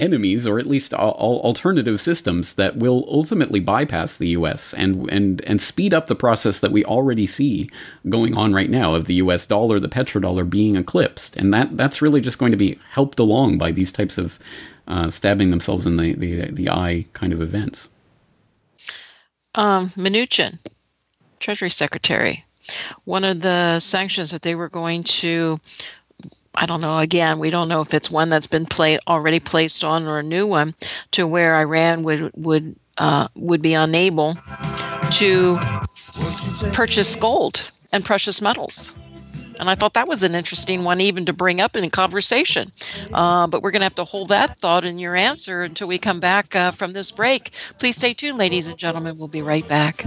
enemies, 0.00 0.46
or 0.46 0.58
at 0.58 0.66
least 0.66 0.94
alternative 0.94 2.00
systems 2.00 2.54
that 2.54 2.76
will 2.76 3.04
ultimately 3.08 3.60
bypass 3.60 4.16
the 4.16 4.28
U.S. 4.28 4.74
and 4.74 5.08
and 5.10 5.42
and 5.42 5.60
speed 5.60 5.94
up 5.94 6.06
the 6.06 6.16
process 6.16 6.58
that 6.60 6.72
we 6.72 6.84
already 6.84 7.26
see 7.26 7.70
going 8.08 8.36
on 8.36 8.52
right 8.52 8.70
now 8.70 8.94
of 8.94 9.04
the 9.04 9.14
U.S. 9.14 9.46
dollar, 9.46 9.78
the 9.78 9.88
petrodollar 9.88 10.48
being 10.48 10.74
eclipsed, 10.74 11.36
and 11.36 11.52
that 11.54 11.76
that's 11.76 12.02
really 12.02 12.20
just 12.20 12.38
going 12.38 12.50
to 12.50 12.58
be 12.58 12.78
helped 12.90 13.20
along 13.20 13.58
by 13.58 13.70
these 13.70 13.92
types 13.92 14.18
of 14.18 14.38
uh, 14.88 15.10
stabbing 15.10 15.50
themselves 15.50 15.86
in 15.86 15.96
the, 15.98 16.14
the 16.14 16.50
the 16.50 16.70
eye 16.70 17.04
kind 17.12 17.32
of 17.32 17.42
events. 17.42 17.90
Um, 19.54 19.90
Mnuchin, 19.90 20.58
Treasury 21.40 21.70
Secretary, 21.70 22.44
one 23.04 23.24
of 23.24 23.40
the 23.40 23.80
sanctions 23.80 24.30
that 24.30 24.42
they 24.42 24.54
were 24.54 24.68
going 24.68 25.02
to 25.04 25.58
I 26.54 26.66
don't 26.66 26.80
know. 26.80 26.98
Again, 26.98 27.38
we 27.38 27.50
don't 27.50 27.68
know 27.68 27.80
if 27.80 27.94
it's 27.94 28.10
one 28.10 28.28
that's 28.28 28.46
been 28.46 28.66
play, 28.66 28.98
already 29.06 29.40
placed 29.40 29.84
on 29.84 30.06
or 30.06 30.18
a 30.18 30.22
new 30.22 30.46
one, 30.46 30.74
to 31.12 31.26
where 31.26 31.56
Iran 31.56 32.02
would 32.02 32.32
would 32.34 32.76
uh, 32.98 33.28
would 33.34 33.62
be 33.62 33.74
unable 33.74 34.36
to 35.12 35.58
purchase 36.72 37.16
gold 37.16 37.70
and 37.92 38.04
precious 38.04 38.42
metals. 38.42 38.98
And 39.58 39.68
I 39.68 39.74
thought 39.74 39.94
that 39.94 40.08
was 40.08 40.22
an 40.22 40.34
interesting 40.34 40.84
one, 40.84 41.02
even 41.02 41.26
to 41.26 41.34
bring 41.34 41.60
up 41.60 41.76
in 41.76 41.90
conversation. 41.90 42.72
Uh, 43.12 43.46
but 43.46 43.62
we're 43.62 43.72
going 43.72 43.80
to 43.80 43.84
have 43.84 43.94
to 43.96 44.04
hold 44.04 44.30
that 44.30 44.58
thought 44.58 44.86
in 44.86 44.98
your 44.98 45.14
answer 45.14 45.62
until 45.62 45.86
we 45.86 45.98
come 45.98 46.18
back 46.18 46.56
uh, 46.56 46.70
from 46.70 46.94
this 46.94 47.10
break. 47.10 47.50
Please 47.78 47.96
stay 47.96 48.14
tuned, 48.14 48.38
ladies 48.38 48.68
and 48.68 48.78
gentlemen. 48.78 49.18
We'll 49.18 49.28
be 49.28 49.42
right 49.42 49.66
back. 49.68 50.06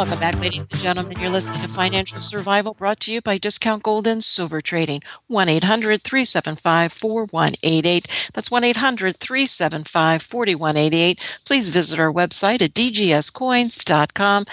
Welcome 0.00 0.18
back, 0.18 0.40
ladies 0.40 0.62
and 0.62 0.80
gentlemen. 0.80 1.20
You're 1.20 1.28
listening 1.28 1.60
to 1.60 1.68
Financial 1.68 2.22
Survival 2.22 2.72
brought 2.72 3.00
to 3.00 3.12
you 3.12 3.20
by 3.20 3.36
Discount 3.36 3.82
Gold 3.82 4.06
and 4.06 4.24
Silver 4.24 4.62
Trading. 4.62 5.02
1 5.26 5.50
800 5.50 6.00
375 6.00 6.90
4188. 6.90 8.08
That's 8.32 8.50
1 8.50 8.64
800 8.64 9.14
375 9.14 10.22
4188. 10.22 11.22
Please 11.44 11.68
visit 11.68 12.00
our 12.00 12.10
website 12.10 12.62
at 12.62 12.72
dgscoins.com. 12.72 14.46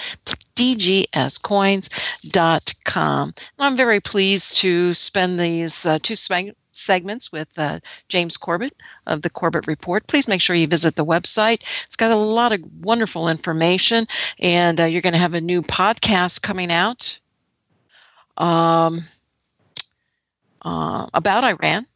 dgscoins.com. 0.54 3.34
I'm 3.58 3.76
very 3.78 4.00
pleased 4.00 4.58
to 4.58 4.92
spend 4.92 5.40
these 5.40 5.86
uh, 5.86 5.98
two 6.02 6.16
segments 6.78 7.32
with 7.32 7.48
uh, 7.58 7.80
James 8.08 8.36
Corbett 8.36 8.74
of 9.06 9.22
the 9.22 9.30
Corbett 9.30 9.66
Report. 9.66 10.06
Please 10.06 10.28
make 10.28 10.40
sure 10.40 10.56
you 10.56 10.66
visit 10.66 10.96
the 10.96 11.04
website. 11.04 11.62
It's 11.84 11.96
got 11.96 12.10
a 12.10 12.16
lot 12.16 12.52
of 12.52 12.60
wonderful 12.80 13.28
information, 13.28 14.06
and 14.38 14.80
uh, 14.80 14.84
you're 14.84 15.02
going 15.02 15.12
to 15.12 15.18
have 15.18 15.34
a 15.34 15.40
new 15.40 15.62
podcast 15.62 16.42
coming 16.42 16.70
out 16.70 17.18
um, 18.36 19.00
uh, 20.62 21.06
about 21.12 21.44
Iran. 21.44 21.86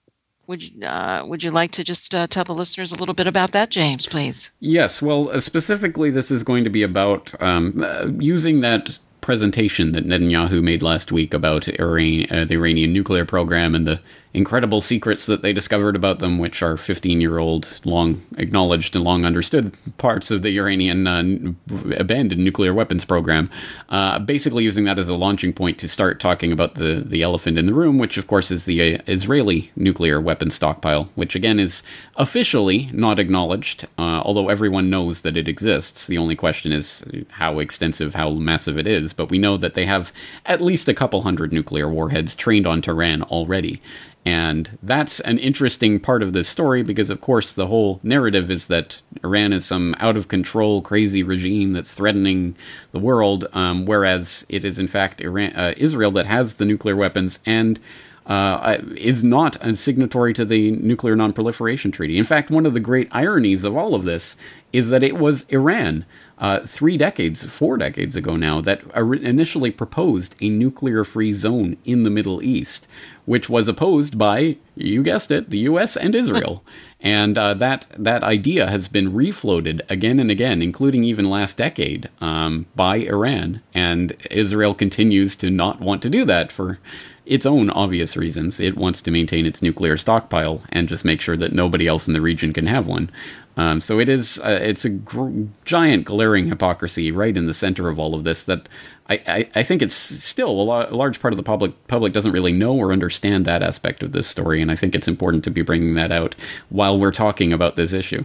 Would 0.49 0.63
you, 0.63 0.85
uh, 0.85 1.23
would 1.25 1.43
you 1.43 1.51
like 1.51 1.73
to 1.73 1.85
just 1.85 2.15
uh, 2.15 2.27
tell 2.27 2.45
the 2.45 2.53
listeners 2.53 2.93
a 2.93 2.97
little 2.97 3.15
bit 3.15 3.27
about 3.27 3.53
that, 3.53 3.71
James, 3.71 4.07
please? 4.07 4.51
Yes. 4.61 5.01
Well, 5.01 5.31
uh, 5.31 5.41
specifically, 5.41 6.11
this 6.11 6.31
is 6.31 6.43
going 6.43 6.65
to 6.65 6.71
be 6.71 6.83
about 6.83 7.33
um, 7.41 7.83
uh, 7.83 8.09
using 8.19 8.61
that 8.61 8.99
presentation 9.21 9.93
that 9.93 10.05
Netanyahu 10.05 10.63
made 10.63 10.83
last 10.83 11.13
week 11.13 11.33
about 11.33 11.69
Iran, 11.69 12.27
uh, 12.31 12.45
the 12.45 12.55
Iranian 12.57 12.93
nuclear 12.93 13.25
program 13.25 13.75
and 13.75 13.87
the 13.87 14.01
incredible 14.35 14.81
secrets 14.81 15.27
that 15.27 15.43
they 15.43 15.53
discovered 15.53 15.95
about 15.95 16.19
them, 16.19 16.39
which 16.39 16.63
are 16.63 16.77
15 16.77 17.21
year 17.21 17.39
old, 17.39 17.81
long 17.85 18.23
acknowledged 18.39 18.97
and 18.97 19.05
long 19.05 19.25
understood 19.25 19.75
parts 19.99 20.31
of 20.31 20.43
the 20.43 20.59
Iranian 20.59 21.07
uh, 21.07 21.53
abandoned 21.97 22.43
nuclear 22.43 22.73
weapons 22.73 23.05
program. 23.05 23.49
Uh, 23.89 24.19
basically, 24.19 24.65
using 24.65 24.85
that 24.85 24.99
as 24.99 25.09
a 25.09 25.17
launching 25.17 25.53
point 25.53 25.79
to 25.79 25.89
start 25.89 26.21
talking 26.21 26.51
about 26.53 26.75
the, 26.75 27.03
the 27.07 27.23
elephant 27.23 27.59
in 27.59 27.67
the 27.67 27.75
room, 27.75 27.99
which 27.99 28.17
of 28.17 28.27
course 28.27 28.51
is 28.51 28.65
the 28.65 28.97
uh, 28.97 29.03
Israeli 29.07 29.71
nuclear 29.77 30.21
weapons 30.21 30.55
stockpile, 30.55 31.11
which 31.15 31.35
again 31.35 31.59
is 31.59 31.83
officially 32.17 32.89
not 32.93 33.19
acknowledged, 33.19 33.85
uh, 33.99 34.23
although 34.25 34.49
everyone 34.49 34.89
knows 34.89 35.23
that 35.23 35.37
it 35.37 35.49
exists. 35.49 36.07
The 36.07 36.19
only 36.19 36.37
question 36.37 36.73
is 36.73 37.05
how 37.33 37.59
extensive, 37.59 38.15
how 38.15 38.31
massive 38.31 38.79
it 38.79 38.87
is. 38.87 39.13
But 39.13 39.31
we 39.31 39.39
know 39.39 39.57
that 39.59 39.75
they 39.75 39.87
have 39.87 40.13
at 40.47 40.63
least 40.63 40.89
a 40.89 40.95
couple 40.95 41.23
hundred 41.23 41.53
nuclear 41.53 41.89
warheads 41.89 42.35
trained 42.35 42.67
on 42.67 42.81
Tehran 42.81 43.23
already 43.25 43.83
And 44.25 44.79
that's 44.83 45.19
an 45.21 45.39
interesting 45.39 45.99
part 45.99 46.23
of 46.23 46.33
this 46.33 46.49
story 46.49 46.85
because, 46.85 47.11
of 47.11 47.21
course, 47.21 47.53
the 47.53 47.67
whole 47.67 47.99
narrative 48.05 48.51
is 48.51 48.69
that 48.69 49.03
Iran 49.25 49.53
is 49.53 49.65
some 49.65 49.97
out 49.99 50.17
of 50.17 50.29
control, 50.29 50.81
crazy 50.81 51.25
regime 51.25 51.73
that's 51.73 51.93
threatening 51.93 52.55
the 52.93 53.01
world, 53.01 53.47
um, 53.53 53.85
whereas 53.85 54.47
it 54.49 54.65
is, 54.65 54.79
in 54.79 54.87
fact, 54.87 55.21
Iran, 55.21 55.53
uh, 55.55 55.75
Israel 55.77 56.13
that 56.13 56.27
has 56.27 56.55
the 56.55 56.65
nuclear 56.65 56.95
weapons 56.95 57.41
and 57.45 57.81
uh, 58.27 58.79
is 58.97 59.25
not 59.25 59.57
a 59.65 59.75
signatory 59.75 60.33
to 60.33 60.45
the 60.45 60.71
Nuclear 60.71 61.17
Nonproliferation 61.17 61.93
Treaty. 61.93 62.19
In 62.19 62.25
fact, 62.25 62.51
one 62.51 62.67
of 62.67 62.75
the 62.75 62.81
great 62.81 63.09
ironies 63.11 63.65
of 63.65 63.77
all 63.77 63.95
of 63.95 64.05
this 64.05 64.37
is 64.73 64.91
that 64.91 65.03
it 65.03 65.19
was 65.19 65.49
Iran, 65.49 66.05
uh, 66.43 66.59
three 66.67 66.97
decades, 66.97 67.45
four 67.45 67.77
decades 67.77 68.17
ago 68.17 68.35
now, 68.35 68.61
that 68.61 68.83
initially 68.97 69.71
proposed 69.71 70.35
a 70.41 70.49
nuclear 70.49 71.05
free 71.05 71.33
zone 71.33 71.77
in 71.85 72.03
the 72.03 72.11
Middle 72.11 72.43
East, 72.43 72.89
which 73.27 73.49
was 73.49 73.69
opposed 73.69 74.19
by, 74.19 74.57
you 74.75 75.05
guessed 75.05 75.31
it, 75.31 75.51
the 75.51 75.59
US 75.59 75.97
and 75.97 76.17
Israel. 76.17 76.65
and 77.01 77.39
uh, 77.39 77.55
that, 77.55 77.87
that 77.97 78.25
idea 78.25 78.67
has 78.67 78.89
been 78.89 79.13
refloated 79.13 79.89
again 79.89 80.19
and 80.19 80.33
again, 80.33 80.63
including 80.63 81.05
even 81.05 81.31
last 81.31 81.59
decade, 81.59 82.11
um, 82.21 82.67
by 82.75 82.97
Iran. 82.97 83.63
And 83.73 84.17
Israel 84.29 84.75
continues 84.75 85.37
to 85.37 85.49
not 85.49 85.81
want 85.81 86.03
to 86.03 86.11
do 86.11 86.25
that 86.25 86.51
for 86.51 86.81
its 87.25 87.47
own 87.47 87.71
obvious 87.71 88.17
reasons. 88.17 88.59
It 88.59 88.77
wants 88.77 89.01
to 89.03 89.13
maintain 89.13 89.47
its 89.47 89.63
nuclear 89.63 89.97
stockpile 89.97 90.63
and 90.71 90.89
just 90.89 91.05
make 91.05 91.21
sure 91.21 91.37
that 91.37 91.53
nobody 91.53 91.87
else 91.87 92.09
in 92.09 92.15
the 92.15 92.21
region 92.21 92.53
can 92.53 92.67
have 92.67 92.89
one. 92.89 93.11
Um, 93.57 93.81
so 93.81 94.01
it 94.01 94.09
is 94.09 94.39
uh, 94.39 94.59
it's 94.63 94.85
a 94.85 94.91
gr- 94.91 95.45
giant 95.65 96.05
glaring 96.05 96.47
hypocrisy 96.47 97.13
right 97.13 97.37
in 97.37 97.47
the 97.47 97.55
center 97.55 97.89
of 97.89 97.99
all 97.99 98.15
of 98.15 98.25
this 98.25 98.45
that 98.45 98.69
I, 99.09 99.23
I, 99.27 99.49
I 99.57 99.63
think 99.63 99.83
it's 99.83 99.95
still 99.95 100.51
a, 100.51 100.63
lo- 100.63 100.87
a, 100.89 100.95
large 100.95 101.21
part 101.21 101.35
of 101.35 101.37
the 101.37 101.43
public 101.43 101.87
public 101.87 102.15
doesn't 102.15 102.33
really 102.33 102.53
know 102.53 102.75
or 102.75 102.93
understand 102.93 103.45
that 103.45 103.63
aspect 103.63 104.03
of 104.03 104.13
this 104.13 104.27
story, 104.27 104.63
and 104.63 104.71
I 104.71 104.77
think 104.77 104.95
it's 104.95 105.09
important 105.09 105.45
to 105.45 105.51
be 105.51 105.63
bringing 105.63 105.95
that 105.95 106.13
out 106.13 106.35
while 106.71 106.99
we're 106.99 107.13
talking 107.13 107.53
about 107.53 107.77
this 107.77 107.93
issue. 107.93 108.25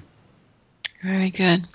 Very 1.03 1.29
good. 1.29 1.67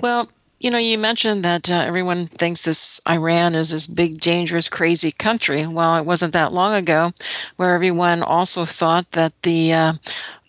Well, 0.00 0.28
you 0.60 0.70
know, 0.70 0.78
you 0.78 0.98
mentioned 0.98 1.44
that 1.44 1.70
uh, 1.70 1.74
everyone 1.74 2.26
thinks 2.26 2.62
this 2.62 3.00
Iran 3.08 3.54
is 3.54 3.70
this 3.70 3.86
big, 3.86 4.20
dangerous, 4.20 4.68
crazy 4.68 5.12
country. 5.12 5.66
Well, 5.66 5.96
it 5.96 6.04
wasn't 6.04 6.32
that 6.32 6.52
long 6.52 6.74
ago 6.74 7.12
where 7.56 7.74
everyone 7.74 8.22
also 8.22 8.64
thought 8.64 9.08
that 9.12 9.32
the 9.42 9.72
uh, 9.72 9.92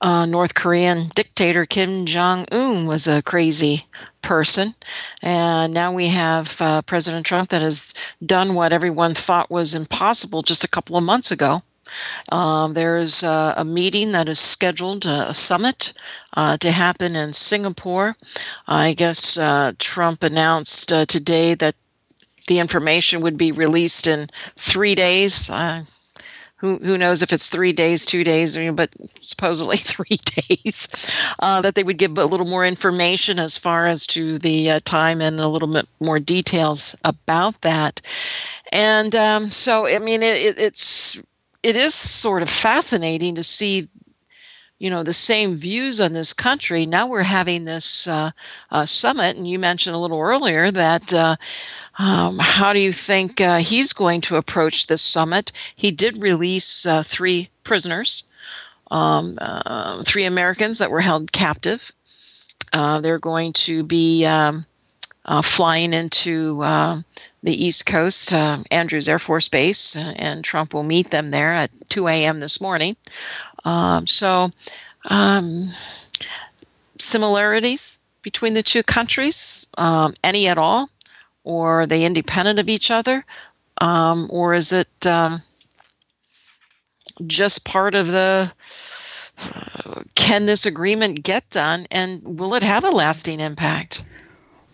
uh, 0.02 0.26
North 0.26 0.54
Korean 0.54 1.10
dictator 1.16 1.66
Kim 1.66 2.06
Jong 2.06 2.46
un 2.52 2.86
was 2.86 3.08
a 3.08 3.22
crazy 3.22 3.86
person. 4.22 4.74
And 5.22 5.74
now 5.74 5.94
we 5.94 6.08
have 6.08 6.62
uh, 6.62 6.82
President 6.84 7.26
Trump 7.26 7.50
that 7.50 7.62
has 7.62 7.94
done 8.26 8.54
what 8.54 8.74
everyone 8.74 9.14
thought 9.14 9.52
was 9.52 9.76
impossible 9.76 10.42
just 10.42 10.64
a 10.64 10.70
couple 10.70 10.98
of 10.98 11.04
months 11.04 11.32
ago. 11.32 11.60
Um, 12.32 12.74
there's 12.74 13.24
uh, 13.24 13.56
a 13.58 13.66
meeting 13.66 14.12
that 14.12 14.30
is 14.30 14.40
scheduled, 14.40 15.08
uh, 15.08 15.26
a 15.30 15.34
summit 15.34 15.94
uh, 16.34 16.56
to 16.58 16.72
happen 16.72 17.16
in 17.16 17.34
Singapore. 17.34 18.16
I 18.68 18.94
guess 18.94 19.38
uh, 19.38 19.74
Trump 19.80 20.24
announced 20.24 20.94
uh, 20.94 21.06
today 21.06 21.56
that 21.56 21.76
the 22.48 22.60
information 22.60 23.22
would 23.22 23.38
be 23.38 23.52
released 23.52 24.08
in 24.08 24.30
three 24.56 24.96
days. 24.96 25.50
Uh, 26.62 26.68
who, 26.68 26.78
who 26.78 26.98
knows 26.98 27.22
if 27.22 27.34
it's 27.34 27.50
three 27.50 27.74
days, 27.74 28.06
two 28.06 28.24
days, 28.24 28.58
but 28.74 28.90
supposedly 29.22 29.78
three 29.78 30.20
days, 30.48 30.88
that 31.40 31.76
they 31.76 31.84
would 31.84 31.98
give 31.98 32.18
a 32.18 32.26
little 32.26 32.46
more 32.46 32.66
information 32.66 33.40
as 33.40 33.58
far 33.58 33.88
as 33.88 34.06
to 34.08 34.38
the 34.40 34.80
time 34.82 35.22
and 35.22 35.40
a 35.40 35.48
little 35.48 35.68
bit 35.68 35.88
more 36.00 36.20
details 36.20 36.96
about 37.04 37.60
that. 37.62 38.02
And 38.72 39.16
um, 39.16 39.52
so, 39.52 39.88
I 39.88 40.00
mean, 40.00 40.22
it, 40.22 40.38
it, 40.38 40.60
it's 40.60 41.22
it 41.62 41.76
is 41.76 41.94
sort 41.94 42.42
of 42.42 42.50
fascinating 42.50 43.36
to 43.36 43.44
see 43.44 43.90
you 44.80 44.90
know 44.90 45.04
the 45.04 45.14
same 45.14 45.56
views 45.56 46.02
on 46.02 46.14
this 46.14 46.34
country 46.34 46.86
now 46.86 47.08
we're 47.08 47.22
having 47.22 47.66
this 47.66 48.08
uh, 48.08 48.32
uh, 48.72 48.86
summit 48.86 49.36
and 49.36 49.48
you 49.48 49.60
mentioned 49.60 49.96
a 49.96 50.00
little 50.00 50.20
earlier 50.20 50.72
that 50.72 51.14
uh, 51.14 51.36
um, 52.00 52.40
how 52.40 52.74
do 52.74 52.80
you 52.80 52.94
think 52.94 53.42
uh, 53.42 53.58
he's 53.58 53.94
going 53.94 54.22
to 54.22 54.38
approach 54.38 54.88
this 54.88 55.02
summit 55.02 55.52
he 55.76 55.92
did 55.92 56.24
release 56.24 56.86
uh, 56.86 57.04
three 57.04 57.50
prisoners 57.64 58.24
um, 58.90 59.38
uh, 59.40 60.02
three 60.04 60.24
americans 60.24 60.80
that 60.80 60.90
were 60.90 61.02
held 61.02 61.32
captive 61.32 61.92
they're 62.72 63.20
going 63.20 63.52
to 63.54 63.84
be 63.84 64.26
um, 64.26 64.66
flying 65.44 65.94
into 65.94 66.64
the 67.42 67.66
East 67.66 67.86
Coast, 67.86 68.34
Andrews 68.34 69.08
Air 69.08 69.20
Force 69.20 69.48
Base, 69.48 69.96
and 69.96 70.44
Trump 70.44 70.74
will 70.74 70.84
meet 70.84 71.10
them 71.10 71.32
there 71.32 71.54
at 71.54 71.72
2 71.90 72.08
a.m. 72.08 72.40
this 72.42 72.60
morning. 72.60 72.98
Um, 73.66 74.08
so, 74.08 74.50
um, 75.06 75.70
similarities 76.98 78.00
between 78.22 78.54
the 78.54 78.64
two 78.64 78.84
countries, 78.84 79.68
um, 79.78 80.14
any 80.24 80.48
at 80.48 80.58
all, 80.58 80.90
or 81.44 81.82
are 81.82 81.86
they 81.86 82.06
independent 82.06 82.60
of 82.60 82.70
each 82.70 82.92
other, 82.92 83.26
um, 83.82 84.28
or 84.30 84.54
is 84.54 84.72
it 84.72 85.08
um, 85.08 85.42
just 87.26 87.66
part 87.66 87.96
of 87.96 88.08
the 88.08 88.52
uh, 89.40 90.04
can 90.16 90.46
this 90.46 90.66
agreement 90.66 91.24
get 91.24 91.50
done 91.50 91.88
and 91.92 92.40
will 92.40 92.56
it 92.56 92.64
have 92.64 92.84
a 92.84 92.92
lasting 92.92 93.40
impact? 93.40 94.04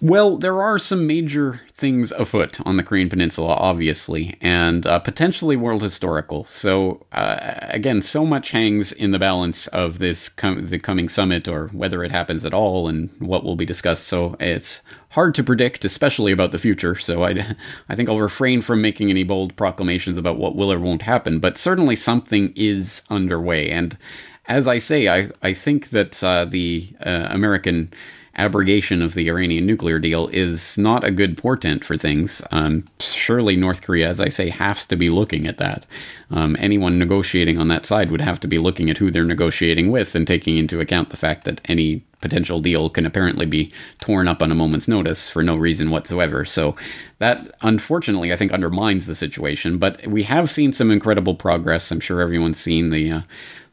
Well, 0.02 0.38
there 0.38 0.62
are 0.62 0.78
some 0.78 1.08
major 1.08 1.62
things 1.72 2.12
afoot 2.12 2.60
on 2.66 2.76
the 2.76 2.84
Korean 2.84 3.08
Peninsula, 3.08 3.54
obviously, 3.54 4.38
and 4.42 4.86
uh, 4.86 5.00
potentially 5.00 5.56
world 5.56 5.82
historical. 5.82 6.44
So, 6.44 7.06
uh, 7.14 7.56
again, 7.62 8.02
so 8.02 8.26
much 8.26 8.52
hangs 8.52 8.92
in 8.92 9.12
the 9.12 9.20
balance 9.20 9.68
of 9.68 10.00
this 10.00 10.28
com- 10.28 10.68
the 10.68 10.80
coming 10.80 11.08
summit, 11.08 11.48
or 11.48 11.70
whether 11.70 12.04
it 12.04 12.12
happens 12.12 12.44
at 12.44 12.54
all, 12.54 12.90
and 12.90 13.10
what 13.20 13.46
will 13.46 13.56
be 13.56 13.66
discussed. 13.66 14.04
So, 14.04 14.36
it's 14.38 14.82
hard 15.12 15.34
to 15.36 15.44
predict, 15.44 15.86
especially 15.86 16.34
about 16.34 16.52
the 16.52 16.60
future. 16.60 16.96
So, 16.96 17.24
I, 17.24 17.56
I 17.90 17.96
think 17.96 18.10
I'll 18.10 18.20
refrain 18.20 18.62
from 18.62 18.82
making 18.82 19.10
any 19.10 19.24
bold 19.24 19.56
proclamations 19.56 20.18
about 20.18 20.38
what 20.38 20.58
will 20.58 20.74
or 20.74 20.80
won't 20.80 21.04
happen. 21.04 21.40
But 21.40 21.58
certainly, 21.58 21.96
something 21.96 22.52
is 22.58 23.02
underway, 23.10 23.70
and 23.70 23.98
as 24.46 24.68
I 24.68 24.78
say, 24.78 25.08
I 25.08 25.32
I 25.42 25.54
think 25.54 25.92
that 25.92 26.22
uh, 26.22 26.44
the 26.44 26.90
uh, 27.04 27.28
American 27.30 27.94
abrogation 28.38 29.02
of 29.02 29.14
the 29.14 29.30
Iranian 29.30 29.66
nuclear 29.66 30.00
deal 30.00 30.28
is 30.28 30.78
not 30.78 31.04
a 31.04 31.12
good 31.12 31.38
portent 31.38 31.84
for 31.84 31.96
things. 31.96 32.42
Um, 32.52 32.86
surely 33.00 33.56
North 33.56 33.82
Korea, 33.82 34.10
as 34.10 34.20
I 34.20 34.30
say, 34.30 34.50
has 34.50 34.86
to 34.88 34.96
be 34.96 35.10
looking 35.10 35.48
at 35.48 35.58
that. 35.58 35.86
Um, 36.30 36.56
anyone 36.60 37.00
negotiating 37.00 37.58
on 37.58 37.68
that 37.70 37.86
side 37.86 38.12
would 38.12 38.22
have 38.22 38.40
to 38.42 38.48
be 38.48 38.58
looking 38.58 38.90
at 38.90 38.98
who 38.98 39.10
they're 39.10 39.24
negotiating 39.24 39.90
with 39.90 40.16
and 40.16 40.28
taking 40.28 40.58
into 40.58 40.80
account 40.80 41.10
the 41.10 41.18
fact 41.18 41.46
that 41.46 41.62
any 41.66 42.04
potential 42.22 42.60
deal 42.60 42.90
can 42.90 43.06
apparently 43.06 43.46
be 43.46 43.72
torn 44.02 44.28
up 44.28 44.42
on 44.42 44.52
a 44.52 44.56
moment's 44.56 44.88
notice 44.88 45.30
for 45.30 45.44
no 45.44 45.56
reason 45.56 45.92
whatsoever. 45.92 46.44
So 46.44 46.76
that 47.20 47.56
unfortunately 47.62 48.34
I 48.34 48.36
think 48.36 48.52
undermines 48.52 49.06
the 49.06 49.16
situation, 49.16 49.78
but 49.78 50.06
we 50.08 50.24
have 50.24 50.50
seen 50.50 50.74
some 50.74 50.90
incredible 50.90 51.36
progress. 51.36 51.92
I'm 51.92 52.00
sure 52.00 52.22
everyone's 52.22 52.60
seen 52.60 52.90
the 52.90 53.12
uh, 53.12 53.22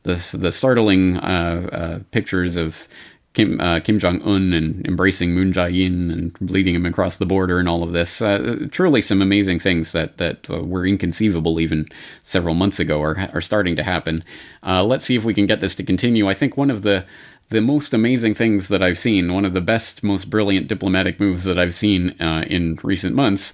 the, 0.02 0.36
the 0.36 0.52
startling 0.52 1.16
uh, 1.18 1.68
uh, 1.72 1.98
pictures 2.10 2.56
of 2.56 2.88
Kim, 3.34 3.60
uh, 3.60 3.80
Kim 3.80 3.98
Jong 3.98 4.20
Un 4.22 4.52
and 4.52 4.86
embracing 4.86 5.32
Moon 5.32 5.52
Jae-in 5.52 6.10
and 6.10 6.50
leading 6.50 6.74
him 6.74 6.84
across 6.84 7.16
the 7.16 7.26
border 7.26 7.58
and 7.58 7.68
all 7.68 7.82
of 7.82 7.92
this. 7.92 8.20
Uh, 8.20 8.66
truly, 8.70 9.00
some 9.00 9.22
amazing 9.22 9.58
things 9.58 9.92
that 9.92 10.18
that 10.18 10.50
uh, 10.50 10.62
were 10.62 10.86
inconceivable 10.86 11.58
even 11.58 11.88
several 12.22 12.54
months 12.54 12.78
ago 12.78 13.00
are 13.02 13.30
are 13.32 13.40
starting 13.40 13.76
to 13.76 13.82
happen. 13.82 14.22
Uh, 14.62 14.84
let's 14.84 15.04
see 15.04 15.16
if 15.16 15.24
we 15.24 15.34
can 15.34 15.46
get 15.46 15.60
this 15.60 15.74
to 15.76 15.82
continue. 15.82 16.28
I 16.28 16.34
think 16.34 16.56
one 16.56 16.70
of 16.70 16.82
the 16.82 17.06
the 17.48 17.60
most 17.60 17.92
amazing 17.92 18.34
things 18.34 18.68
that 18.68 18.82
I've 18.82 18.98
seen, 18.98 19.32
one 19.32 19.44
of 19.44 19.52
the 19.52 19.60
best, 19.60 20.02
most 20.02 20.30
brilliant 20.30 20.68
diplomatic 20.68 21.20
moves 21.20 21.44
that 21.44 21.58
I've 21.58 21.74
seen 21.74 22.20
uh, 22.20 22.44
in 22.48 22.78
recent 22.82 23.14
months, 23.14 23.52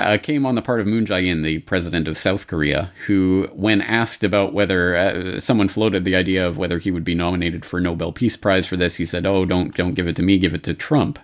uh, 0.00 0.18
came 0.18 0.46
on 0.46 0.54
the 0.54 0.62
part 0.62 0.80
of 0.80 0.86
Moon 0.86 1.04
Jae-in, 1.04 1.42
the 1.42 1.60
president 1.60 2.08
of 2.08 2.16
South 2.16 2.46
Korea, 2.46 2.92
who, 3.06 3.48
when 3.52 3.80
asked 3.80 4.24
about 4.24 4.52
whether 4.52 4.96
uh, 4.96 5.40
someone 5.40 5.68
floated 5.68 6.04
the 6.04 6.16
idea 6.16 6.46
of 6.46 6.58
whether 6.58 6.78
he 6.78 6.90
would 6.90 7.04
be 7.04 7.14
nominated 7.14 7.64
for 7.64 7.80
Nobel 7.80 8.12
Peace 8.12 8.36
Prize 8.36 8.66
for 8.66 8.76
this, 8.76 8.96
he 8.96 9.06
said, 9.06 9.26
"Oh, 9.26 9.44
don't 9.44 9.74
don't 9.74 9.94
give 9.94 10.06
it 10.06 10.16
to 10.16 10.22
me, 10.22 10.38
give 10.38 10.54
it 10.54 10.62
to 10.64 10.74
Trump." 10.74 11.18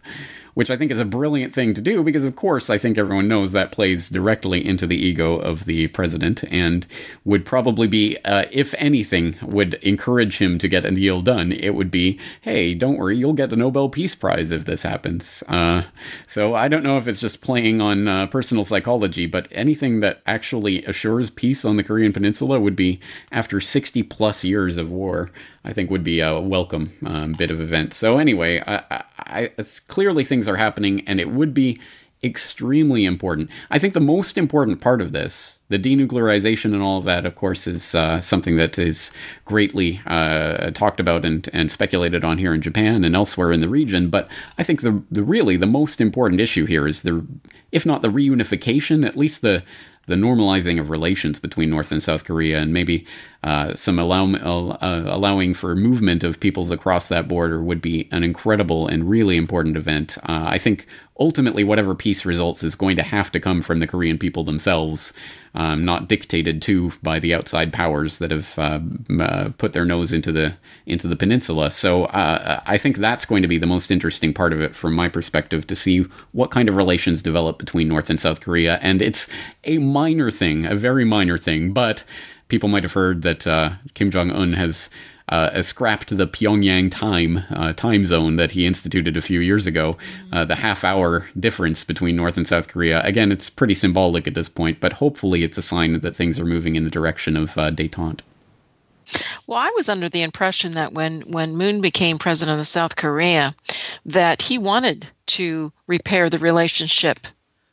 Which 0.55 0.71
I 0.71 0.77
think 0.77 0.91
is 0.91 1.01
a 1.01 1.05
brilliant 1.05 1.55
thing 1.55 1.75
to 1.75 1.81
do 1.81 2.03
because, 2.03 2.25
of 2.25 2.37
course, 2.37 2.71
I 2.71 2.79
think 2.79 2.99
everyone 2.99 3.29
knows 3.29 3.53
that 3.53 3.73
plays 3.73 4.09
directly 4.09 4.65
into 4.67 4.87
the 4.87 4.97
ego 4.97 5.37
of 5.37 5.65
the 5.65 5.89
president 5.89 6.45
and 6.51 6.87
would 7.25 7.45
probably 7.45 7.87
be, 7.87 8.19
uh, 8.25 8.45
if 8.51 8.75
anything, 8.79 9.37
would 9.43 9.75
encourage 9.75 10.39
him 10.39 10.59
to 10.59 10.69
get 10.69 10.85
a 10.85 10.91
deal 10.91 11.21
done. 11.21 11.53
It 11.53 11.75
would 11.75 11.91
be, 11.91 12.19
hey, 12.43 12.75
don't 12.75 12.99
worry, 12.99 13.17
you'll 13.17 13.33
get 13.33 13.53
a 13.53 13.57
Nobel 13.57 13.89
Peace 13.89 14.15
Prize 14.15 14.51
if 14.51 14.65
this 14.65 14.83
happens. 14.83 15.43
Uh, 15.49 15.83
so 16.27 16.55
I 16.55 16.69
don't 16.69 16.85
know 16.85 16.99
if 16.99 17.07
it's 17.07 17.21
just 17.21 17.41
playing 17.41 17.81
on 17.81 18.09
uh, 18.09 18.27
personal 18.27 18.65
psychology, 18.65 19.27
but 19.27 19.49
anything 19.51 20.01
that 20.01 20.23
actually 20.27 20.85
assures 20.85 21.31
peace 21.31 21.65
on 21.65 21.77
the 21.77 21.85
Korean 21.85 22.13
Peninsula 22.13 22.61
would 22.61 22.77
be 22.77 23.01
after 23.33 23.61
60 23.61 24.03
plus 24.05 24.45
years 24.45 24.77
of 24.77 24.91
war. 24.91 25.31
I 25.63 25.75
think 25.75 25.91
would 25.91 26.05
be 26.05 26.21
a 26.21 26.41
welcome 26.41 26.93
um, 27.05 27.33
bit 27.33 27.51
of 27.51 27.61
event. 27.61 27.93
So 27.93 28.17
anyway, 28.17 28.63
I, 28.67 28.83
I, 28.91 29.05
I, 29.59 29.65
clearly 29.89 30.25
things 30.41 30.49
are 30.49 30.57
happening, 30.57 31.03
and 31.07 31.21
it 31.21 31.31
would 31.31 31.53
be 31.53 31.79
extremely 32.23 33.05
important. 33.05 33.51
I 33.71 33.79
think 33.79 33.95
the 33.95 34.01
most 34.01 34.39
important 34.39 34.81
part 34.81 35.01
of 35.01 35.13
this, 35.13 35.61
the 35.69 35.79
denuclearization 35.79 36.73
and 36.73 36.83
all 36.83 36.99
of 36.99 37.05
that, 37.05 37.27
of 37.27 37.35
course, 37.35 37.67
is 37.67 37.95
uh, 37.95 38.21
something 38.21 38.57
that 38.57 38.79
is 38.79 39.13
greatly 39.45 40.01
uh, 40.07 40.71
talked 40.71 41.01
about 41.01 41.25
and, 41.25 41.49
and 41.53 41.71
speculated 41.71 42.25
on 42.25 42.39
here 42.39 42.55
in 42.55 42.61
Japan 42.61 43.05
and 43.05 43.15
elsewhere 43.15 43.53
in 43.53 43.61
the 43.61 43.69
region. 43.69 44.11
But 44.11 44.29
I 44.59 44.63
think 44.63 44.81
the, 44.81 45.03
the 45.11 45.23
really 45.23 45.57
the 45.57 45.67
most 45.67 46.01
important 46.01 46.41
issue 46.41 46.67
here 46.67 46.87
is 46.87 47.03
the, 47.03 47.27
if 47.71 47.85
not 47.85 48.03
the 48.03 48.09
reunification, 48.09 49.07
at 49.07 49.17
least 49.17 49.43
the 49.43 49.63
the 50.07 50.17
normalizing 50.17 50.81
of 50.81 50.91
relations 50.91 51.39
between 51.39 51.71
North 51.71 51.93
and 51.93 52.03
South 52.03 52.25
Korea, 52.25 52.59
and 52.59 52.73
maybe 52.73 53.07
uh, 53.43 53.75
some 53.75 53.99
allow, 53.99 54.31
uh, 54.35 55.05
allowing 55.07 55.55
for 55.55 55.75
movement 55.75 56.23
of 56.23 56.41
peoples 56.41 56.71
across 56.71 57.09
that 57.09 57.27
border 57.27 57.63
would 57.63 57.81
be 57.81 58.07
an 58.13 58.23
incredible 58.23 58.87
and 58.87 59.09
really 59.09 59.39
important 59.39 59.79
event. 59.79 60.19
Uh, 60.25 60.45
I 60.47 60.59
think 60.59 60.87
ultimately, 61.19 61.65
whatever 61.65 61.95
peace 61.95 62.27
results 62.27 62.63
is 62.63 62.75
going 62.75 62.97
to 62.97 63.03
have 63.03 63.33
to 63.33 63.41
come 63.41 63.63
from 63.63 63.79
the 63.79 63.87
Korean 63.87 64.19
people 64.19 64.45
themselves, 64.45 65.15
um, 65.55 65.87
not 65.87 66.07
dictated 66.07 66.61
to 66.63 66.93
by 67.03 67.19
the 67.19 67.35
outside 67.35 67.73
powers 67.73 68.19
that 68.19 68.31
have 68.31 68.59
uh, 68.59 68.81
uh, 69.19 69.49
put 69.57 69.73
their 69.73 69.87
nose 69.87 70.13
into 70.13 70.33
the 70.33 70.57
into 70.85 71.09
the 71.09 71.17
peninsula. 71.17 71.71
So 71.71 72.09
I 72.13 72.77
think 72.77 72.99
that's 72.99 73.25
going 73.25 73.41
to 73.43 73.49
be 73.49 73.59
the 73.59 73.67
most 73.67 73.91
interesting 73.91 74.35
part 74.35 74.53
of 74.53 74.61
it, 74.61 74.77
from 74.77 74.95
my 74.95 75.09
perspective, 75.09 75.67
to 75.69 75.75
see 75.75 76.07
what 76.33 76.51
kind 76.51 76.69
of 76.69 76.77
relations 76.77 77.23
develop 77.23 77.59
between 77.59 77.89
North 77.89 78.11
and 78.11 78.21
South 78.21 78.43
Korea. 78.43 78.79
And 78.83 79.01
it's 79.01 79.29
a 79.65 79.79
minor 79.79 80.31
thing, 80.31 80.67
a 80.67 80.75
very 80.75 81.07
minor 81.07 81.39
thing, 81.39 81.73
but 81.73 82.05
people 82.51 82.69
might 82.69 82.83
have 82.83 82.93
heard 82.93 83.23
that 83.23 83.47
uh, 83.47 83.71
Kim 83.95 84.11
Jong 84.11 84.31
Un 84.31 84.53
has 84.53 84.91
uh, 85.31 85.63
scrapped 85.63 86.15
the 86.17 86.27
Pyongyang 86.27 86.91
time 86.91 87.45
uh, 87.51 87.73
time 87.73 88.05
zone 88.05 88.37
that 88.37 88.51
he 88.51 88.67
instituted 88.67 89.17
a 89.17 89.23
few 89.23 89.41
years 89.41 89.67
ago. 89.67 89.97
Uh, 90.33 90.45
the 90.45 90.57
half 90.57 90.85
hour 90.85 91.29
difference 91.39 91.85
between 91.85 92.17
North 92.17 92.37
and 92.37 92.47
South 92.47 92.69
Korea. 92.69 93.01
Again, 93.03 93.33
it's 93.33 93.49
pretty 93.49 93.75
symbolic 93.75 94.27
at 94.27 94.35
this 94.35 94.49
point, 94.49 94.81
but 94.81 94.95
hopefully 94.95 95.43
it's 95.43 95.57
a 95.57 95.63
sign 95.63 95.99
that 96.01 96.17
things 96.17 96.39
are 96.39 96.45
moving 96.45 96.77
in 96.77 96.85
the 96.85 96.91
direction 96.91 97.37
of 97.37 97.57
uh, 97.57 97.71
détente. 97.71 98.21
Well, 99.47 99.59
I 99.59 99.73
was 99.75 99.89
under 99.89 100.09
the 100.09 100.23
impression 100.23 100.75
that 100.75 100.93
when 100.93 101.23
when 101.23 101.57
Moon 101.57 101.81
became 101.81 102.19
president 102.19 102.61
of 102.61 102.67
South 102.67 102.97
Korea, 102.97 103.55
that 104.07 104.43
he 104.43 104.59
wanted 104.59 105.07
to 105.27 105.73
repair 105.87 106.29
the 106.29 106.39
relationship 106.39 107.19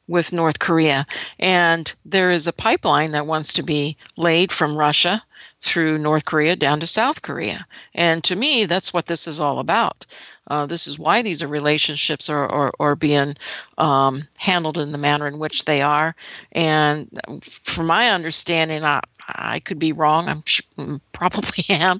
with 0.07 0.33
North 0.33 0.59
Korea. 0.59 1.05
And 1.39 1.93
there 2.05 2.31
is 2.31 2.47
a 2.47 2.53
pipeline 2.53 3.11
that 3.11 3.27
wants 3.27 3.53
to 3.53 3.63
be 3.63 3.97
laid 4.15 4.51
from 4.51 4.77
Russia 4.77 5.23
through 5.61 5.97
North 5.97 6.25
Korea 6.25 6.55
down 6.55 6.79
to 6.79 6.87
South 6.87 7.21
Korea. 7.21 7.65
And 7.93 8.23
to 8.23 8.35
me, 8.35 8.65
that's 8.65 8.93
what 8.93 9.07
this 9.07 9.27
is 9.27 9.39
all 9.39 9.59
about. 9.59 10.05
Uh, 10.49 10.65
this 10.65 10.87
is 10.87 10.97
why 10.97 11.21
these 11.21 11.43
are 11.43 11.47
relationships 11.47 12.29
are, 12.29 12.49
are, 12.51 12.71
are 12.79 12.95
being 12.95 13.35
um, 13.77 14.23
handled 14.37 14.77
in 14.77 14.91
the 14.91 14.97
manner 14.97 15.27
in 15.27 15.39
which 15.39 15.65
they 15.65 15.81
are. 15.81 16.15
And 16.53 17.09
from 17.41 17.87
my 17.87 18.09
understanding, 18.11 18.83
I, 18.83 19.01
I 19.27 19.59
could 19.59 19.79
be 19.79 19.91
wrong. 19.91 20.29
I'm 20.29 20.41
mm, 20.41 21.01
probably 21.11 21.65
am. 21.69 21.99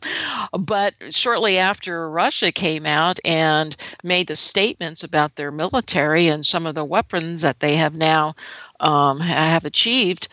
But 0.58 0.94
shortly 1.10 1.58
after 1.58 2.10
Russia 2.10 2.52
came 2.52 2.86
out 2.86 3.20
and 3.26 3.76
made 4.04 4.28
the 4.28 4.36
statements 4.36 5.04
about 5.04 5.36
their 5.36 5.52
military 5.52 6.28
and 6.28 6.46
some 6.46 6.66
of 6.66 6.76
the 6.76 6.86
weapons 6.86 7.42
that 7.42 7.60
they 7.60 7.76
have 7.76 7.96
now 7.96 8.36
um, 8.80 9.20
have 9.20 9.66
achieved, 9.66 10.28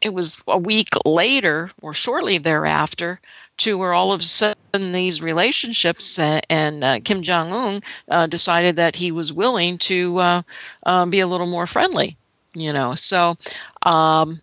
it 0.00 0.12
was 0.12 0.42
a 0.46 0.58
week 0.58 0.90
later 1.04 1.70
or 1.80 1.94
shortly 1.94 2.38
thereafter 2.38 3.20
to 3.56 3.78
where 3.78 3.94
all 3.94 4.12
of 4.12 4.20
a 4.20 4.24
sudden 4.24 4.92
these 4.92 5.22
relationships 5.22 6.18
uh, 6.18 6.40
and 6.50 6.84
uh, 6.84 7.00
Kim 7.02 7.22
Jong 7.22 7.52
Un 7.52 7.82
uh, 8.10 8.26
decided 8.26 8.76
that 8.76 8.96
he 8.96 9.12
was 9.12 9.32
willing 9.32 9.78
to 9.78 10.18
uh, 10.18 10.42
uh, 10.84 11.06
be 11.06 11.20
a 11.20 11.26
little 11.26 11.46
more 11.46 11.66
friendly. 11.66 12.16
You 12.56 12.72
know, 12.72 12.94
so 12.94 13.36
um, 13.82 14.40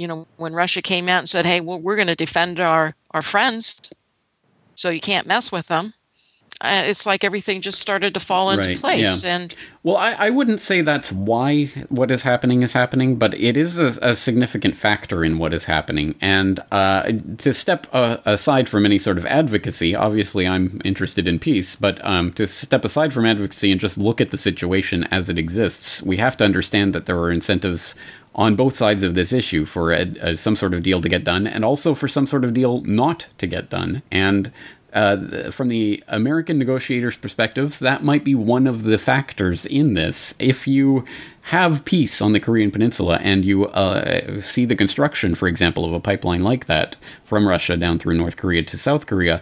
you 0.00 0.08
know 0.08 0.26
when 0.38 0.54
Russia 0.54 0.80
came 0.80 1.10
out 1.10 1.18
and 1.18 1.28
said, 1.28 1.44
"Hey, 1.44 1.60
well, 1.60 1.78
we're 1.78 1.96
going 1.96 2.08
to 2.08 2.16
defend 2.16 2.58
our 2.58 2.94
our 3.10 3.20
friends, 3.20 3.80
so 4.74 4.88
you 4.88 5.00
can't 5.00 5.26
mess 5.26 5.52
with 5.52 5.66
them." 5.68 5.92
uh, 6.60 6.82
it's 6.86 7.06
like 7.06 7.24
everything 7.24 7.62
just 7.62 7.80
started 7.80 8.12
to 8.12 8.20
fall 8.20 8.50
into 8.50 8.68
right, 8.68 8.78
place. 8.78 9.24
Yeah. 9.24 9.36
And 9.36 9.54
well, 9.82 9.96
I, 9.96 10.12
I, 10.12 10.30
wouldn't 10.30 10.60
say 10.60 10.82
that's 10.82 11.10
why 11.10 11.66
what 11.88 12.10
is 12.10 12.22
happening 12.22 12.62
is 12.62 12.74
happening, 12.74 13.16
but 13.16 13.32
it 13.40 13.56
is 13.56 13.78
a, 13.78 14.10
a 14.10 14.14
significant 14.14 14.76
factor 14.76 15.24
in 15.24 15.38
what 15.38 15.54
is 15.54 15.64
happening. 15.64 16.16
And 16.20 16.60
uh, 16.70 17.12
to 17.38 17.54
step 17.54 17.86
uh, 17.92 18.18
aside 18.26 18.68
from 18.68 18.84
any 18.84 18.98
sort 18.98 19.16
of 19.16 19.24
advocacy, 19.24 19.94
obviously 19.94 20.46
I'm 20.46 20.82
interested 20.84 21.26
in 21.26 21.38
peace, 21.38 21.76
but 21.76 22.04
um, 22.04 22.32
to 22.34 22.46
step 22.46 22.84
aside 22.84 23.14
from 23.14 23.24
advocacy 23.24 23.72
and 23.72 23.80
just 23.80 23.96
look 23.96 24.20
at 24.20 24.28
the 24.28 24.38
situation 24.38 25.04
as 25.04 25.30
it 25.30 25.38
exists, 25.38 26.02
we 26.02 26.18
have 26.18 26.36
to 26.38 26.44
understand 26.44 26.94
that 26.94 27.06
there 27.06 27.18
are 27.18 27.30
incentives 27.30 27.94
on 28.34 28.56
both 28.56 28.74
sides 28.74 29.02
of 29.02 29.14
this 29.14 29.32
issue 29.32 29.64
for 29.64 29.92
a, 29.92 30.02
a, 30.20 30.36
some 30.36 30.56
sort 30.56 30.74
of 30.74 30.82
deal 30.82 31.00
to 31.00 31.08
get 31.08 31.24
done 31.24 31.46
and 31.46 31.64
also 31.64 31.94
for 31.94 32.08
some 32.08 32.26
sort 32.26 32.44
of 32.44 32.54
deal 32.54 32.80
not 32.82 33.28
to 33.38 33.46
get 33.46 33.68
done. 33.68 34.02
And 34.10 34.52
uh, 34.92 35.50
from 35.50 35.68
the 35.68 36.02
American 36.08 36.58
negotiators' 36.58 37.16
perspectives, 37.16 37.78
that 37.78 38.02
might 38.02 38.24
be 38.24 38.34
one 38.34 38.66
of 38.66 38.82
the 38.82 38.98
factors 38.98 39.64
in 39.64 39.94
this. 39.94 40.34
If 40.38 40.66
you 40.66 41.04
have 41.42 41.84
peace 41.84 42.20
on 42.20 42.32
the 42.32 42.40
Korean 42.40 42.70
Peninsula 42.70 43.18
and 43.22 43.44
you 43.44 43.66
uh, 43.66 44.40
see 44.40 44.64
the 44.64 44.76
construction, 44.76 45.34
for 45.34 45.48
example, 45.48 45.84
of 45.84 45.92
a 45.92 46.00
pipeline 46.00 46.42
like 46.42 46.66
that 46.66 46.96
from 47.24 47.48
Russia 47.48 47.76
down 47.76 47.98
through 47.98 48.14
North 48.14 48.36
Korea 48.36 48.62
to 48.64 48.76
South 48.76 49.06
Korea, 49.06 49.40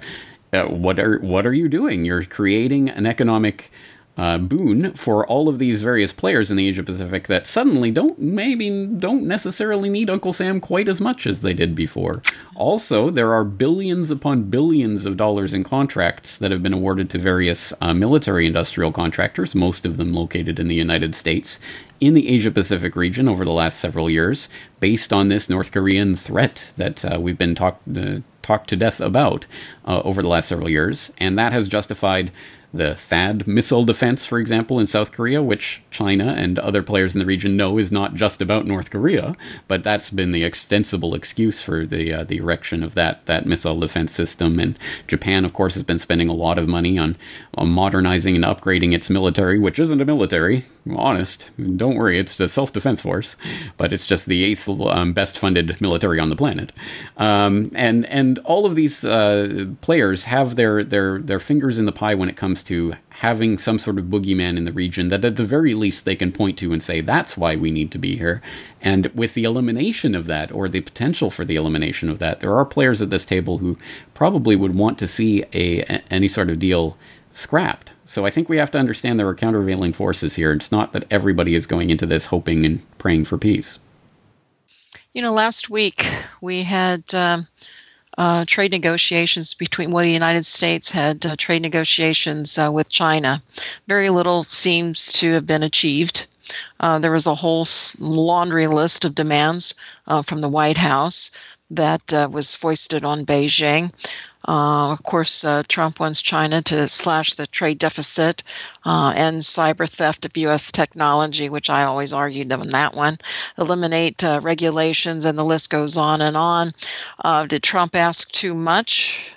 uh, 0.52 0.64
what 0.64 0.98
are 0.98 1.18
what 1.20 1.46
are 1.46 1.52
you 1.52 1.68
doing? 1.68 2.04
You're 2.04 2.24
creating 2.24 2.88
an 2.88 3.06
economic 3.06 3.70
uh, 4.18 4.36
boon 4.36 4.92
for 4.94 5.24
all 5.26 5.48
of 5.48 5.60
these 5.60 5.80
various 5.80 6.12
players 6.12 6.50
in 6.50 6.56
the 6.56 6.66
Asia 6.66 6.82
Pacific 6.82 7.28
that 7.28 7.46
suddenly 7.46 7.92
don't 7.92 8.18
maybe 8.18 8.86
don't 8.86 9.22
necessarily 9.22 9.88
need 9.88 10.10
Uncle 10.10 10.32
Sam 10.32 10.60
quite 10.60 10.88
as 10.88 11.00
much 11.00 11.24
as 11.24 11.40
they 11.40 11.54
did 11.54 11.76
before. 11.76 12.20
Also, 12.56 13.10
there 13.10 13.32
are 13.32 13.44
billions 13.44 14.10
upon 14.10 14.50
billions 14.50 15.06
of 15.06 15.16
dollars 15.16 15.54
in 15.54 15.62
contracts 15.62 16.36
that 16.36 16.50
have 16.50 16.64
been 16.64 16.74
awarded 16.74 17.08
to 17.10 17.18
various 17.18 17.72
uh, 17.80 17.94
military 17.94 18.44
industrial 18.44 18.90
contractors, 18.90 19.54
most 19.54 19.86
of 19.86 19.96
them 19.96 20.12
located 20.12 20.58
in 20.58 20.66
the 20.66 20.74
United 20.74 21.14
States, 21.14 21.60
in 22.00 22.14
the 22.14 22.28
Asia 22.28 22.50
Pacific 22.50 22.96
region 22.96 23.28
over 23.28 23.44
the 23.44 23.52
last 23.52 23.78
several 23.78 24.10
years, 24.10 24.48
based 24.80 25.12
on 25.12 25.28
this 25.28 25.48
North 25.48 25.70
Korean 25.70 26.16
threat 26.16 26.72
that 26.76 27.04
uh, 27.04 27.20
we've 27.20 27.38
been 27.38 27.54
talked 27.54 27.86
uh, 27.96 28.18
talked 28.42 28.70
to 28.70 28.76
death 28.76 28.98
about 28.98 29.46
uh, 29.84 30.00
over 30.04 30.22
the 30.22 30.28
last 30.28 30.48
several 30.48 30.70
years, 30.70 31.12
and 31.18 31.38
that 31.38 31.52
has 31.52 31.68
justified 31.68 32.32
the 32.72 32.94
THAAD 32.94 33.46
missile 33.46 33.84
defense, 33.84 34.26
for 34.26 34.38
example, 34.38 34.78
in 34.78 34.86
South 34.86 35.10
Korea, 35.10 35.42
which 35.42 35.82
China 35.90 36.34
and 36.36 36.58
other 36.58 36.82
players 36.82 37.14
in 37.14 37.18
the 37.18 37.24
region 37.26 37.56
know 37.56 37.78
is 37.78 37.90
not 37.90 38.14
just 38.14 38.42
about 38.42 38.66
North 38.66 38.90
Korea, 38.90 39.34
but 39.66 39.82
that's 39.82 40.10
been 40.10 40.32
the 40.32 40.44
extensible 40.44 41.14
excuse 41.14 41.62
for 41.62 41.86
the 41.86 42.12
uh, 42.12 42.24
the 42.24 42.36
erection 42.36 42.82
of 42.82 42.94
that 42.94 43.24
that 43.26 43.46
missile 43.46 43.80
defense 43.80 44.12
system. 44.12 44.60
And 44.60 44.78
Japan, 45.06 45.44
of 45.44 45.54
course, 45.54 45.74
has 45.74 45.82
been 45.82 45.98
spending 45.98 46.28
a 46.28 46.34
lot 46.34 46.58
of 46.58 46.68
money 46.68 46.98
on, 46.98 47.16
on 47.54 47.70
modernizing 47.70 48.36
and 48.36 48.44
upgrading 48.44 48.92
its 48.92 49.08
military, 49.08 49.58
which 49.58 49.78
isn't 49.78 50.00
a 50.00 50.04
military. 50.04 50.64
honest, 50.94 51.50
don't 51.76 51.96
worry, 51.96 52.18
it's 52.18 52.38
a 52.38 52.48
self 52.48 52.72
defense 52.72 53.00
force, 53.00 53.36
but 53.78 53.92
it's 53.94 54.06
just 54.06 54.26
the 54.26 54.44
eighth 54.44 54.68
um, 54.68 55.14
best 55.14 55.38
funded 55.38 55.80
military 55.80 56.20
on 56.20 56.28
the 56.28 56.36
planet. 56.36 56.72
Um, 57.16 57.70
and 57.74 58.04
and 58.06 58.38
all 58.40 58.66
of 58.66 58.74
these 58.74 59.04
uh, 59.04 59.66
players 59.80 60.24
have 60.24 60.56
their 60.56 60.84
their 60.84 61.18
their 61.18 61.40
fingers 61.40 61.78
in 61.78 61.86
the 61.86 61.92
pie 61.92 62.14
when 62.14 62.28
it 62.28 62.36
comes 62.36 62.57
comes 62.58 62.64
to 62.64 62.94
having 63.10 63.58
some 63.58 63.78
sort 63.78 63.98
of 63.98 64.06
boogeyman 64.06 64.56
in 64.56 64.64
the 64.64 64.72
region 64.72 65.08
that 65.08 65.24
at 65.24 65.36
the 65.36 65.44
very 65.44 65.74
least 65.74 66.04
they 66.04 66.16
can 66.16 66.32
point 66.32 66.58
to 66.58 66.72
and 66.72 66.82
say 66.82 67.00
that's 67.00 67.36
why 67.36 67.56
we 67.56 67.70
need 67.70 67.90
to 67.90 67.98
be 67.98 68.16
here. 68.16 68.40
And 68.80 69.06
with 69.14 69.34
the 69.34 69.44
elimination 69.44 70.14
of 70.14 70.26
that 70.26 70.50
or 70.52 70.68
the 70.68 70.80
potential 70.80 71.30
for 71.30 71.44
the 71.44 71.56
elimination 71.56 72.10
of 72.10 72.18
that 72.18 72.40
there 72.40 72.54
are 72.54 72.64
players 72.64 73.02
at 73.02 73.10
this 73.10 73.26
table 73.26 73.58
who 73.58 73.76
probably 74.14 74.56
would 74.56 74.74
want 74.74 74.98
to 74.98 75.06
see 75.06 75.44
a 75.54 75.82
any 76.10 76.28
sort 76.28 76.50
of 76.50 76.58
deal 76.58 76.96
scrapped. 77.30 77.92
So 78.04 78.26
i 78.26 78.30
think 78.30 78.48
we 78.48 78.58
have 78.58 78.70
to 78.72 78.78
understand 78.78 79.18
there 79.18 79.28
are 79.28 79.34
countervailing 79.34 79.92
forces 79.92 80.36
here. 80.36 80.52
It's 80.52 80.72
not 80.72 80.92
that 80.92 81.06
everybody 81.10 81.54
is 81.54 81.66
going 81.66 81.90
into 81.90 82.06
this 82.06 82.26
hoping 82.26 82.64
and 82.64 82.80
praying 82.98 83.26
for 83.26 83.38
peace. 83.38 83.78
You 85.14 85.22
know 85.22 85.32
last 85.32 85.70
week 85.70 86.08
we 86.40 86.64
had 86.64 87.02
um, 87.14 87.46
uh, 88.18 88.44
trade 88.46 88.72
negotiations 88.72 89.54
between, 89.54 89.92
well, 89.92 90.02
the 90.02 90.10
United 90.10 90.44
States 90.44 90.90
had 90.90 91.24
uh, 91.24 91.36
trade 91.38 91.62
negotiations 91.62 92.58
uh, 92.58 92.70
with 92.70 92.88
China. 92.88 93.40
Very 93.86 94.10
little 94.10 94.42
seems 94.42 95.12
to 95.12 95.32
have 95.34 95.46
been 95.46 95.62
achieved. 95.62 96.26
Uh, 96.80 96.98
there 96.98 97.12
was 97.12 97.28
a 97.28 97.34
whole 97.36 97.66
laundry 98.00 98.66
list 98.66 99.04
of 99.04 99.14
demands 99.14 99.76
uh, 100.08 100.22
from 100.22 100.40
the 100.40 100.48
White 100.48 100.78
House 100.78 101.30
that 101.70 102.12
uh, 102.12 102.28
was 102.30 102.54
foisted 102.54 103.04
on 103.04 103.24
Beijing. 103.24 103.92
Uh, 104.46 104.92
of 104.92 105.02
course, 105.02 105.44
uh, 105.44 105.62
Trump 105.68 106.00
wants 106.00 106.22
China 106.22 106.62
to 106.62 106.88
slash 106.88 107.34
the 107.34 107.46
trade 107.46 107.78
deficit, 107.78 108.42
uh, 108.84 109.12
end 109.16 109.42
cyber 109.42 109.88
theft 109.88 110.24
of 110.24 110.36
U.S. 110.36 110.70
technology, 110.70 111.48
which 111.48 111.68
I 111.68 111.84
always 111.84 112.12
argued 112.12 112.52
on 112.52 112.68
that 112.68 112.94
one, 112.94 113.18
eliminate 113.58 114.22
uh, 114.22 114.40
regulations, 114.42 115.24
and 115.24 115.36
the 115.36 115.44
list 115.44 115.70
goes 115.70 115.96
on 115.96 116.20
and 116.20 116.36
on. 116.36 116.72
Uh, 117.22 117.46
did 117.46 117.62
Trump 117.62 117.96
ask 117.96 118.30
too 118.30 118.54
much? 118.54 119.32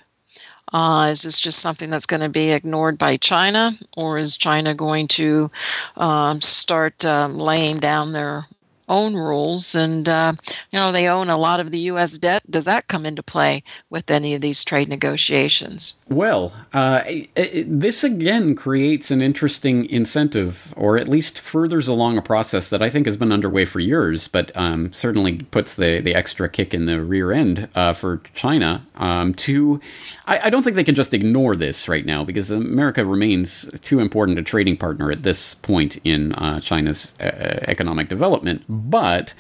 Uh, 0.72 1.10
is 1.12 1.24
this 1.24 1.40
just 1.40 1.60
something 1.60 1.90
that's 1.90 2.06
going 2.06 2.22
to 2.22 2.30
be 2.30 2.52
ignored 2.52 2.98
by 2.98 3.18
China, 3.18 3.78
or 3.98 4.18
is 4.18 4.38
China 4.38 4.74
going 4.74 5.08
to 5.10 5.52
um, 5.98 6.40
start 6.40 7.04
um, 7.04 7.38
laying 7.38 7.80
down 7.80 8.14
their 8.14 8.46
own 8.92 9.16
rules 9.16 9.74
and 9.74 10.08
uh, 10.08 10.34
you 10.72 10.78
know 10.78 10.92
they 10.92 11.08
own 11.08 11.30
a 11.30 11.38
lot 11.38 11.60
of 11.60 11.72
the 11.72 11.80
us 11.80 12.18
debt. 12.18 12.44
Does 12.50 12.66
that 12.66 12.88
come 12.88 13.06
into 13.06 13.24
play 13.24 13.64
with 13.90 14.12
any 14.12 14.36
of 14.36 14.42
these 14.42 14.64
trade 14.64 14.90
negotiations? 14.90 15.96
Well 16.10 16.54
uh, 16.74 17.02
it, 17.06 17.30
it, 17.36 17.80
this 17.80 18.04
again 18.04 18.56
creates 18.56 19.12
an 19.12 19.22
interesting 19.22 19.86
incentive 19.90 20.74
or 20.78 20.98
at 20.98 21.08
least 21.08 21.40
furthers 21.40 21.88
along 21.88 22.18
a 22.18 22.22
process 22.22 22.70
that 22.70 22.82
i 22.82 22.90
think 22.90 23.06
has 23.06 23.18
been 23.18 23.32
underway 23.32 23.66
for 23.66 23.80
years 23.80 24.28
but 24.28 24.52
um, 24.56 24.92
certainly 24.94 25.40
puts 25.44 25.76
the, 25.76 26.00
the 26.00 26.16
extra 26.16 26.50
kick 26.50 26.74
in 26.74 26.86
the 26.86 27.02
rear 27.02 27.32
end 27.32 27.68
uh, 27.76 27.94
for 27.94 28.22
china 28.34 28.86
um, 28.96 29.34
to 29.34 29.80
I, 30.28 30.40
I 30.46 30.50
don't 30.50 30.64
think 30.64 30.76
they 30.76 30.84
can 30.84 30.96
just 30.96 31.14
ignore 31.14 31.56
this 31.56 31.88
right 31.88 32.06
now 32.06 32.24
because 32.24 32.52
america 32.52 33.06
remains 33.06 33.70
too 33.82 34.00
important 34.00 34.40
a 34.40 34.44
trading 34.44 34.78
partner 34.78 35.12
at 35.12 35.24
this 35.24 35.56
point 35.56 35.98
in 36.04 36.34
uh, 36.34 36.60
china's 36.60 37.14
uh, 37.20 37.60
economic 37.68 38.08
development 38.08 38.64
but 38.90 39.34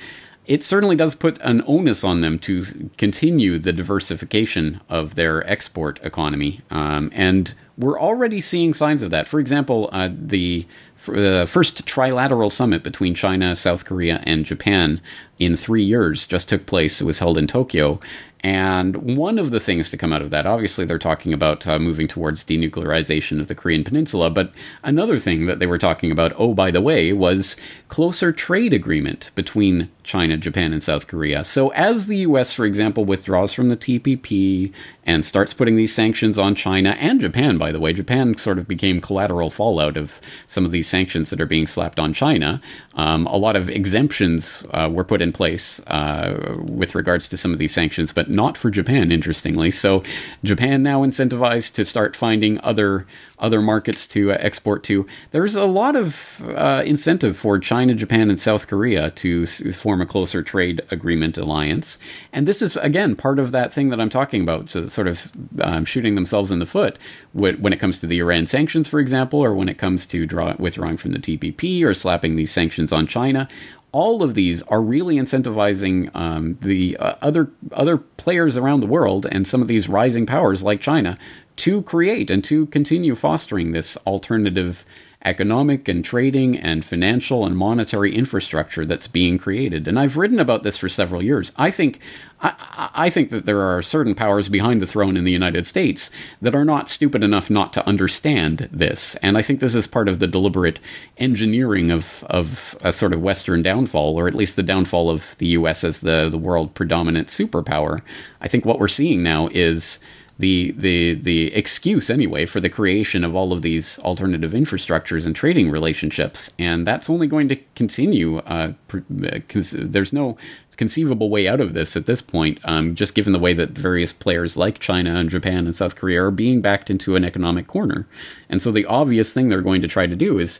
it 0.45 0.63
certainly 0.63 0.95
does 0.95 1.15
put 1.15 1.39
an 1.41 1.61
onus 1.67 2.03
on 2.03 2.21
them 2.21 2.39
to 2.39 2.65
continue 2.97 3.57
the 3.57 3.71
diversification 3.71 4.81
of 4.89 5.15
their 5.15 5.47
export 5.49 5.99
economy. 6.03 6.61
Um, 6.69 7.11
and 7.13 7.53
we're 7.77 7.99
already 7.99 8.41
seeing 8.41 8.73
signs 8.73 9.01
of 9.01 9.11
that. 9.11 9.27
For 9.27 9.39
example, 9.39 9.89
uh, 9.91 10.09
the, 10.11 10.67
the 11.05 11.45
first 11.47 11.85
trilateral 11.85 12.51
summit 12.51 12.83
between 12.83 13.15
China, 13.15 13.55
South 13.55 13.85
Korea, 13.85 14.21
and 14.25 14.43
Japan 14.43 14.99
in 15.39 15.55
three 15.55 15.83
years 15.83 16.27
just 16.27 16.49
took 16.49 16.65
place. 16.65 17.01
It 17.01 17.05
was 17.05 17.19
held 17.19 17.37
in 17.37 17.47
Tokyo. 17.47 17.99
And 18.43 19.17
one 19.17 19.37
of 19.37 19.51
the 19.51 19.59
things 19.59 19.91
to 19.91 19.97
come 19.97 20.11
out 20.11 20.21
of 20.21 20.31
that, 20.31 20.47
obviously, 20.47 20.83
they're 20.83 20.97
talking 20.97 21.31
about 21.31 21.67
uh, 21.67 21.77
moving 21.77 22.07
towards 22.07 22.43
denuclearization 22.43 23.39
of 23.39 23.47
the 23.47 23.55
Korean 23.55 23.83
Peninsula. 23.83 24.31
But 24.31 24.51
another 24.83 25.19
thing 25.19 25.45
that 25.45 25.59
they 25.59 25.67
were 25.67 25.77
talking 25.77 26.11
about, 26.11 26.33
oh, 26.37 26.53
by 26.53 26.71
the 26.71 26.81
way, 26.81 27.13
was 27.13 27.55
closer 27.87 28.31
trade 28.31 28.73
agreement 28.73 29.29
between 29.35 29.89
China, 30.03 30.37
Japan, 30.37 30.73
and 30.73 30.83
South 30.83 31.07
Korea. 31.07 31.43
So 31.43 31.69
as 31.69 32.07
the 32.07 32.17
U.S., 32.17 32.51
for 32.51 32.65
example, 32.65 33.05
withdraws 33.05 33.53
from 33.53 33.69
the 33.69 33.77
TPP 33.77 34.73
and 35.05 35.23
starts 35.23 35.53
putting 35.53 35.75
these 35.75 35.93
sanctions 35.93 36.39
on 36.39 36.55
China 36.55 36.91
and 36.99 37.19
Japan, 37.19 37.57
by 37.57 37.71
the 37.71 37.79
way, 37.79 37.93
Japan 37.93 38.37
sort 38.37 38.57
of 38.57 38.67
became 38.67 39.01
collateral 39.01 39.49
fallout 39.49 39.97
of 39.97 40.19
some 40.47 40.65
of 40.65 40.71
these 40.71 40.87
sanctions 40.87 41.29
that 41.29 41.41
are 41.41 41.45
being 41.45 41.67
slapped 41.67 41.99
on 41.99 42.13
China. 42.13 42.61
Um, 42.95 43.27
a 43.27 43.37
lot 43.37 43.55
of 43.55 43.69
exemptions 43.69 44.65
uh, 44.71 44.89
were 44.91 45.03
put 45.03 45.21
in 45.21 45.31
place 45.31 45.79
uh, 45.87 46.57
with 46.67 46.95
regards 46.95 47.29
to 47.29 47.37
some 47.37 47.53
of 47.53 47.59
these 47.59 47.73
sanctions, 47.73 48.11
but 48.11 48.29
not 48.31 48.57
for 48.57 48.69
Japan, 48.69 49.11
interestingly. 49.11 49.71
So 49.71 50.03
Japan 50.43 50.81
now 50.83 51.03
incentivized 51.03 51.73
to 51.75 51.85
start 51.85 52.15
finding 52.15 52.59
other 52.61 53.05
other 53.41 53.61
markets 53.61 54.07
to 54.07 54.31
uh, 54.31 54.37
export 54.39 54.83
to. 54.83 55.05
There's 55.31 55.55
a 55.55 55.65
lot 55.65 55.95
of 55.95 56.41
uh, 56.55 56.83
incentive 56.85 57.35
for 57.35 57.57
China, 57.57 57.95
Japan, 57.95 58.29
and 58.29 58.39
South 58.39 58.67
Korea 58.67 59.09
to 59.11 59.43
s- 59.43 59.75
form 59.75 59.99
a 59.99 60.05
closer 60.05 60.43
trade 60.43 60.81
agreement 60.91 61.39
alliance. 61.39 61.97
And 62.31 62.47
this 62.47 62.61
is, 62.61 62.77
again, 62.77 63.15
part 63.15 63.39
of 63.39 63.51
that 63.51 63.73
thing 63.73 63.89
that 63.89 63.99
I'm 63.99 64.11
talking 64.11 64.43
about, 64.43 64.69
so 64.69 64.85
sort 64.87 65.07
of 65.07 65.31
um, 65.61 65.85
shooting 65.85 66.13
themselves 66.13 66.51
in 66.51 66.59
the 66.59 66.67
foot 66.67 66.99
when 67.33 67.73
it 67.73 67.79
comes 67.79 67.99
to 68.01 68.07
the 68.07 68.19
Iran 68.19 68.45
sanctions, 68.45 68.87
for 68.87 68.99
example, 68.99 69.39
or 69.43 69.55
when 69.55 69.69
it 69.69 69.79
comes 69.79 70.05
to 70.07 70.27
draw- 70.27 70.55
withdrawing 70.59 70.97
from 70.97 71.11
the 71.11 71.19
TPP 71.19 71.83
or 71.83 71.95
slapping 71.95 72.35
these 72.35 72.51
sanctions 72.51 72.91
on 72.93 73.07
China 73.07 73.47
all 73.91 74.23
of 74.23 74.35
these 74.35 74.63
are 74.63 74.81
really 74.81 75.15
incentivizing 75.17 76.13
um, 76.15 76.57
the 76.61 76.95
uh, 76.97 77.15
other 77.21 77.49
other 77.71 77.97
players 77.97 78.57
around 78.57 78.79
the 78.79 78.87
world 78.87 79.25
and 79.31 79.45
some 79.45 79.61
of 79.61 79.67
these 79.67 79.89
rising 79.89 80.25
powers 80.25 80.63
like 80.63 80.79
China 80.79 81.17
to 81.57 81.81
create 81.81 82.29
and 82.29 82.43
to 82.43 82.65
continue 82.67 83.15
fostering 83.15 83.71
this 83.71 83.97
alternative 84.07 84.85
economic 85.23 85.87
and 85.87 86.03
trading 86.03 86.57
and 86.57 86.83
financial 86.83 87.45
and 87.45 87.55
monetary 87.55 88.15
infrastructure 88.15 88.85
that's 88.85 89.07
being 89.07 89.37
created. 89.37 89.87
And 89.87 89.99
I've 89.99 90.17
written 90.17 90.39
about 90.39 90.63
this 90.63 90.77
for 90.77 90.89
several 90.89 91.21
years. 91.21 91.51
I 91.57 91.71
think 91.71 91.99
I, 92.41 92.89
I, 92.95 93.09
think 93.09 93.29
that 93.29 93.45
there 93.45 93.61
are 93.61 93.83
certain 93.83 94.15
powers 94.15 94.49
behind 94.49 94.81
the 94.81 94.87
throne 94.87 95.15
in 95.15 95.23
the 95.23 95.31
United 95.31 95.67
States 95.67 96.09
that 96.41 96.55
are 96.55 96.65
not 96.65 96.89
stupid 96.89 97.23
enough 97.23 97.49
not 97.51 97.71
to 97.73 97.87
understand 97.87 98.67
this. 98.71 99.15
And 99.17 99.37
I 99.37 99.43
think 99.43 99.59
this 99.59 99.75
is 99.75 99.85
part 99.85 100.09
of 100.09 100.17
the 100.19 100.27
deliberate 100.27 100.79
engineering 101.17 101.91
of, 101.91 102.23
of 102.29 102.75
a 102.83 102.91
sort 102.91 103.13
of 103.13 103.21
Western 103.21 103.61
downfall, 103.61 104.17
or 104.17 104.27
at 104.27 104.33
least 104.33 104.55
the 104.55 104.63
downfall 104.63 105.09
of 105.11 105.37
the 105.37 105.47
US 105.47 105.83
as 105.83 106.01
the, 106.01 106.29
the 106.29 106.37
world 106.37 106.73
predominant 106.73 107.27
superpower. 107.27 108.01
I 108.39 108.47
think 108.47 108.65
what 108.65 108.79
we're 108.79 108.87
seeing 108.87 109.21
now 109.21 109.47
is 109.51 109.99
the 110.41 110.71
the 110.71 111.13
the 111.13 111.53
excuse 111.53 112.09
anyway 112.09 112.45
for 112.45 112.59
the 112.59 112.69
creation 112.69 113.23
of 113.23 113.35
all 113.35 113.53
of 113.53 113.61
these 113.61 113.99
alternative 113.99 114.51
infrastructures 114.51 115.25
and 115.25 115.35
trading 115.35 115.69
relationships, 115.69 116.51
and 116.57 116.85
that's 116.85 117.09
only 117.09 117.27
going 117.27 117.47
to 117.47 117.57
continue. 117.75 118.39
Uh, 118.39 118.73
because 119.17 119.71
there's 119.71 120.11
no 120.11 120.37
conceivable 120.81 121.29
way 121.29 121.47
out 121.47 121.61
of 121.61 121.73
this 121.73 121.95
at 121.95 122.07
this 122.07 122.23
point, 122.23 122.59
um, 122.63 122.95
just 122.95 123.13
given 123.13 123.33
the 123.33 123.37
way 123.37 123.53
that 123.53 123.69
various 123.69 124.11
players 124.11 124.57
like 124.57 124.79
China 124.79 125.13
and 125.13 125.29
Japan 125.29 125.67
and 125.67 125.75
South 125.75 125.95
Korea 125.95 126.23
are 126.23 126.31
being 126.31 126.59
backed 126.59 126.89
into 126.89 127.15
an 127.15 127.23
economic 127.23 127.67
corner. 127.67 128.07
And 128.49 128.63
so 128.63 128.71
the 128.71 128.87
obvious 128.87 129.31
thing 129.31 129.47
they're 129.47 129.61
going 129.61 129.83
to 129.83 129.87
try 129.87 130.07
to 130.07 130.15
do 130.15 130.39
is 130.39 130.59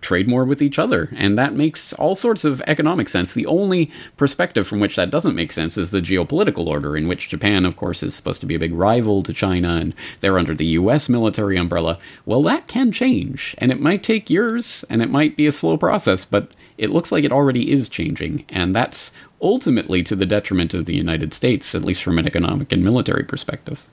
trade 0.00 0.26
more 0.26 0.46
with 0.46 0.62
each 0.62 0.78
other. 0.78 1.10
And 1.14 1.36
that 1.36 1.52
makes 1.52 1.92
all 1.92 2.14
sorts 2.14 2.42
of 2.42 2.62
economic 2.66 3.10
sense. 3.10 3.34
The 3.34 3.44
only 3.44 3.90
perspective 4.16 4.66
from 4.66 4.80
which 4.80 4.96
that 4.96 5.10
doesn't 5.10 5.36
make 5.36 5.52
sense 5.52 5.76
is 5.76 5.90
the 5.90 6.00
geopolitical 6.00 6.66
order, 6.66 6.96
in 6.96 7.06
which 7.06 7.28
Japan, 7.28 7.66
of 7.66 7.76
course, 7.76 8.02
is 8.02 8.14
supposed 8.14 8.40
to 8.40 8.46
be 8.46 8.54
a 8.54 8.58
big 8.58 8.72
rival 8.72 9.22
to 9.24 9.34
China 9.34 9.76
and 9.76 9.94
they're 10.20 10.38
under 10.38 10.54
the 10.54 10.78
US 10.80 11.10
military 11.10 11.58
umbrella. 11.58 11.98
Well, 12.24 12.42
that 12.44 12.66
can 12.66 12.92
change. 12.92 13.54
And 13.58 13.70
it 13.70 13.78
might 13.78 14.02
take 14.02 14.30
years 14.30 14.86
and 14.88 15.02
it 15.02 15.10
might 15.10 15.36
be 15.36 15.46
a 15.46 15.52
slow 15.52 15.76
process, 15.76 16.24
but 16.24 16.52
it 16.78 16.88
looks 16.88 17.12
like 17.12 17.24
it 17.24 17.32
already 17.32 17.70
is 17.70 17.90
changing. 17.90 18.46
And 18.48 18.74
that's 18.74 19.12
ultimately 19.40 20.02
to 20.04 20.16
the 20.16 20.26
detriment 20.26 20.74
of 20.74 20.84
the 20.84 20.94
United 20.94 21.32
States, 21.32 21.74
at 21.74 21.84
least 21.84 22.02
from 22.02 22.18
an 22.18 22.26
economic 22.26 22.72
and 22.72 22.84
military 22.84 23.24
perspective. 23.24 23.86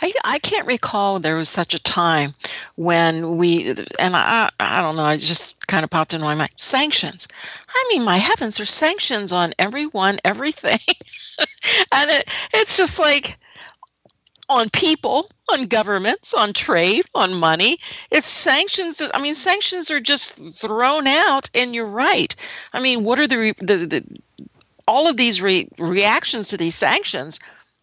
I, 0.00 0.12
I 0.24 0.38
can't 0.38 0.68
recall 0.68 1.18
there 1.18 1.34
was 1.34 1.48
such 1.48 1.74
a 1.74 1.82
time 1.82 2.34
when 2.76 3.38
we 3.38 3.70
and 3.98 4.14
I 4.14 4.50
I 4.60 4.80
don't 4.80 4.94
know 4.94 5.04
I 5.04 5.16
just 5.16 5.66
kind 5.66 5.82
of 5.82 5.90
popped 5.90 6.14
into 6.14 6.24
my 6.24 6.36
mind 6.36 6.52
sanctions. 6.56 7.26
I 7.68 7.86
mean 7.90 8.04
my 8.04 8.18
heavens, 8.18 8.56
there's 8.56 8.70
sanctions 8.70 9.32
on 9.32 9.52
everyone, 9.58 10.20
everything, 10.24 10.78
and 11.92 12.10
it, 12.10 12.28
it's 12.54 12.76
just 12.76 13.00
like 13.00 13.38
on 14.52 14.70
people, 14.70 15.30
on 15.50 15.66
governments, 15.66 16.34
on 16.34 16.52
trade, 16.52 17.04
on 17.14 17.34
money. 17.34 17.78
It's 18.10 18.26
sanctions. 18.26 19.02
I 19.12 19.20
mean, 19.20 19.34
sanctions 19.34 19.90
are 19.90 20.00
just 20.00 20.38
thrown 20.56 21.06
out, 21.06 21.50
and 21.54 21.74
you're 21.74 21.86
right. 21.86 22.34
I 22.72 22.80
mean, 22.80 23.04
what 23.04 23.18
are 23.18 23.26
the 23.26 23.54
the, 23.58 23.76
the 23.86 24.04
all 24.86 25.08
of 25.08 25.16
these 25.16 25.40
re- 25.42 25.68
reactions 25.78 26.48
to 26.48 26.56
these 26.56 26.74
sanctions? 26.74 27.40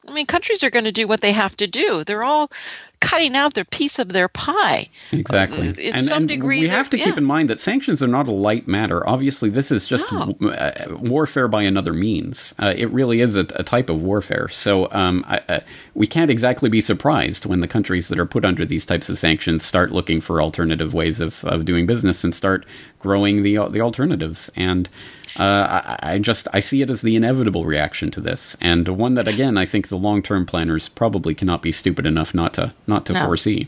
I 0.07 0.11
mean, 0.11 0.25
countries 0.25 0.63
are 0.63 0.69
going 0.69 0.85
to 0.85 0.91
do 0.91 1.07
what 1.07 1.21
they 1.21 1.31
have 1.31 1.55
to 1.57 1.67
do. 1.67 2.03
They're 2.03 2.23
all 2.23 2.51
cutting 2.99 3.35
out 3.35 3.53
their 3.53 3.65
piece 3.65 3.99
of 3.99 4.09
their 4.09 4.27
pie. 4.27 4.89
Exactly. 5.11 5.69
Uh, 5.69 5.73
in 5.73 5.93
and, 5.95 6.03
some 6.03 6.23
and 6.23 6.29
degree, 6.29 6.61
we 6.61 6.67
have 6.67 6.89
to 6.89 6.97
yeah. 6.97 7.05
keep 7.05 7.17
in 7.17 7.25
mind 7.25 7.49
that 7.49 7.59
sanctions 7.59 8.03
are 8.03 8.07
not 8.07 8.27
a 8.27 8.31
light 8.31 8.67
matter. 8.67 9.07
Obviously, 9.07 9.49
this 9.49 9.71
is 9.71 9.87
just 9.87 10.11
No. 10.11 10.33
w- 10.33 10.51
uh, 10.51 10.97
warfare 10.99 11.47
by 11.47 11.63
another 11.63 11.93
means. 11.93 12.53
Uh, 12.59 12.73
it 12.75 12.89
really 12.91 13.21
is 13.21 13.35
a, 13.35 13.47
a 13.55 13.63
type 13.63 13.89
of 13.89 14.01
warfare. 14.01 14.49
So 14.49 14.89
um, 14.91 15.23
I, 15.27 15.41
uh, 15.47 15.59
we 15.93 16.07
can't 16.07 16.31
exactly 16.31 16.69
be 16.69 16.81
surprised 16.81 17.45
when 17.45 17.61
the 17.61 17.67
countries 17.67 18.09
that 18.09 18.19
are 18.19 18.25
put 18.25 18.45
under 18.45 18.65
these 18.65 18.85
types 18.85 19.09
of 19.09 19.17
sanctions 19.17 19.63
start 19.63 19.91
looking 19.91 20.21
for 20.21 20.41
alternative 20.41 20.93
ways 20.93 21.19
of, 21.19 21.43
of 21.45 21.65
doing 21.65 21.85
business 21.85 22.23
and 22.23 22.35
start 22.35 22.65
growing 22.99 23.43
the 23.43 23.57
the 23.69 23.81
alternatives. 23.81 24.51
And 24.55 24.89
uh, 25.37 25.83
I, 26.01 26.13
I 26.13 26.19
just 26.19 26.47
I 26.53 26.59
see 26.59 26.81
it 26.81 26.89
as 26.89 27.01
the 27.01 27.15
inevitable 27.15 27.65
reaction 27.65 28.11
to 28.11 28.21
this, 28.21 28.57
and 28.59 28.87
one 28.87 29.13
that 29.13 29.27
again 29.27 29.57
I 29.57 29.65
think 29.65 29.87
the 29.87 29.97
long 29.97 30.21
term 30.21 30.45
planners 30.45 30.89
probably 30.89 31.33
cannot 31.35 31.61
be 31.61 31.71
stupid 31.71 32.05
enough 32.05 32.33
not 32.33 32.53
to 32.55 32.73
not 32.89 33.05
to 33.05 33.13
No. 33.13 33.21
foresee. 33.25 33.67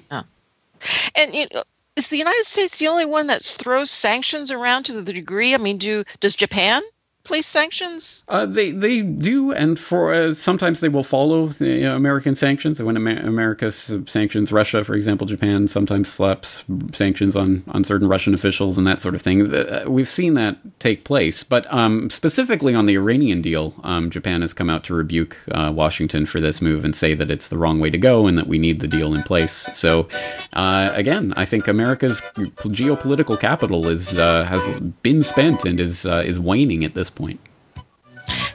And 1.16 1.34
you 1.34 1.48
know, 1.54 1.64
is 1.96 2.10
the 2.10 2.18
United 2.18 2.46
States 2.46 2.80
the 2.80 2.88
only 2.88 3.06
one 3.06 3.28
that 3.28 3.44
throws 3.44 3.92
sanctions 3.92 4.52
around 4.52 4.84
to 4.86 5.02
the 5.02 5.14
degree? 5.14 5.54
I 5.54 5.58
mean, 5.58 5.78
do 5.78 6.04
does 6.20 6.36
Japan 6.36 6.82
place 7.24 7.48
sanctions? 7.48 8.24
Uh, 8.28 8.46
they 8.46 8.72
they 8.72 9.02
do, 9.02 9.52
and 9.52 9.80
for 9.80 10.14
uh, 10.14 10.34
sometimes 10.34 10.80
they 10.80 10.90
will 10.90 11.04
follow 11.04 11.48
the 11.48 11.86
uh, 11.86 11.96
American 11.96 12.36
sanctions. 12.36 12.82
When 12.82 12.98
Amer- 12.98 13.22
America 13.22 13.72
sanctions 13.72 14.52
Russia, 14.52 14.84
for 14.84 14.96
example, 14.96 15.28
Japan 15.28 15.68
sometimes 15.68 16.10
slaps 16.10 16.64
sanctions 16.94 17.36
on 17.36 17.64
on 17.68 17.84
certain 17.84 18.08
Russian 18.08 18.34
officials 18.34 18.78
and 18.78 18.88
that 18.88 19.00
sort 19.00 19.16
of 19.16 19.22
thing. 19.22 19.54
Uh, 19.54 19.84
we've 19.88 20.08
seen 20.08 20.34
that 20.34 20.58
take 20.80 21.04
place, 21.04 21.44
but 21.44 21.72
um, 21.72 22.10
specifically 22.10 22.74
on 22.74 22.86
the 22.86 22.96
Iranian 22.96 23.42
deal, 23.42 23.76
um, 23.84 24.10
Japan 24.10 24.42
has 24.42 24.54
come 24.54 24.70
out 24.70 24.84
to 24.86 24.94
rebuke 24.94 25.40
uh, 25.52 25.72
Washington 25.74 26.26
for 26.26 26.40
this 26.40 26.62
move 26.62 26.84
and 26.84 26.96
say 26.96 27.14
that 27.14 27.30
it's 27.30 27.50
the 27.50 27.58
wrong 27.58 27.80
way 27.80 27.90
to 27.90 27.98
go 27.98 28.28
and 28.28 28.38
that 28.38 28.48
we 28.48 28.58
need 28.58 28.80
the 28.80 28.88
deal 28.88 29.14
in 29.14 29.24
place. 29.24 29.70
So, 29.74 30.08
uh, 30.54 30.92
again, 30.94 31.34
I 31.38 31.46
think 31.46 31.68
America's 31.68 32.22
geopolitical 32.36 33.40
capital 33.40 33.88
is 33.88 34.14
uh, 34.14 34.44
has 34.46 34.80
been 35.04 35.24
spent 35.24 35.66
and 35.66 35.80
is 35.80 36.06
is 36.06 36.40
waning 36.40 36.84
at 36.84 36.96
this 36.96 37.11
point. 37.16 37.40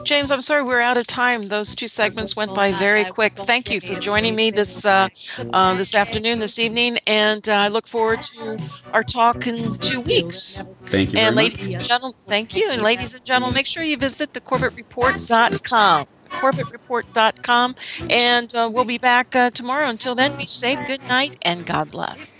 James, 0.06 0.30
I'm 0.30 0.40
sorry 0.40 0.62
we're 0.62 0.80
out 0.80 0.96
of 0.96 1.06
time. 1.06 1.48
Those 1.48 1.74
two 1.74 1.88
segments 1.88 2.36
went 2.36 2.54
by 2.54 2.70
very 2.72 3.04
quick. 3.04 3.36
Thank 3.36 3.70
you 3.70 3.80
for 3.80 3.98
joining 3.98 4.36
me 4.36 4.52
this 4.52 4.84
uh, 4.84 5.08
uh, 5.52 5.74
this 5.74 5.96
afternoon, 5.96 6.38
this 6.38 6.60
evening, 6.60 6.98
and 7.08 7.46
uh, 7.48 7.52
I 7.52 7.68
look 7.68 7.88
forward 7.88 8.22
to 8.22 8.58
our 8.92 9.02
talk 9.02 9.48
in 9.48 9.74
two 9.78 10.02
weeks. 10.02 10.60
Thank 10.82 11.12
you. 11.12 11.18
And 11.18 11.34
ladies 11.34 11.68
much. 11.68 11.74
and 11.74 11.84
gentlemen, 11.84 12.16
thank 12.28 12.54
you. 12.54 12.70
And 12.70 12.82
ladies 12.82 13.14
and 13.14 13.24
gentlemen, 13.24 13.54
make 13.54 13.66
sure 13.66 13.82
you 13.82 13.96
visit 13.96 14.32
the 14.32 14.40
CorbettReport.com. 14.40 16.06
CorbettReport.com, 16.28 17.74
and 18.10 18.54
uh, 18.54 18.70
we'll 18.72 18.84
be 18.84 18.98
back 18.98 19.34
uh, 19.34 19.50
tomorrow. 19.50 19.88
Until 19.88 20.14
then, 20.14 20.36
be 20.36 20.46
safe, 20.46 20.78
good 20.86 21.02
night, 21.08 21.36
and 21.42 21.66
God 21.66 21.90
bless. 21.90 22.36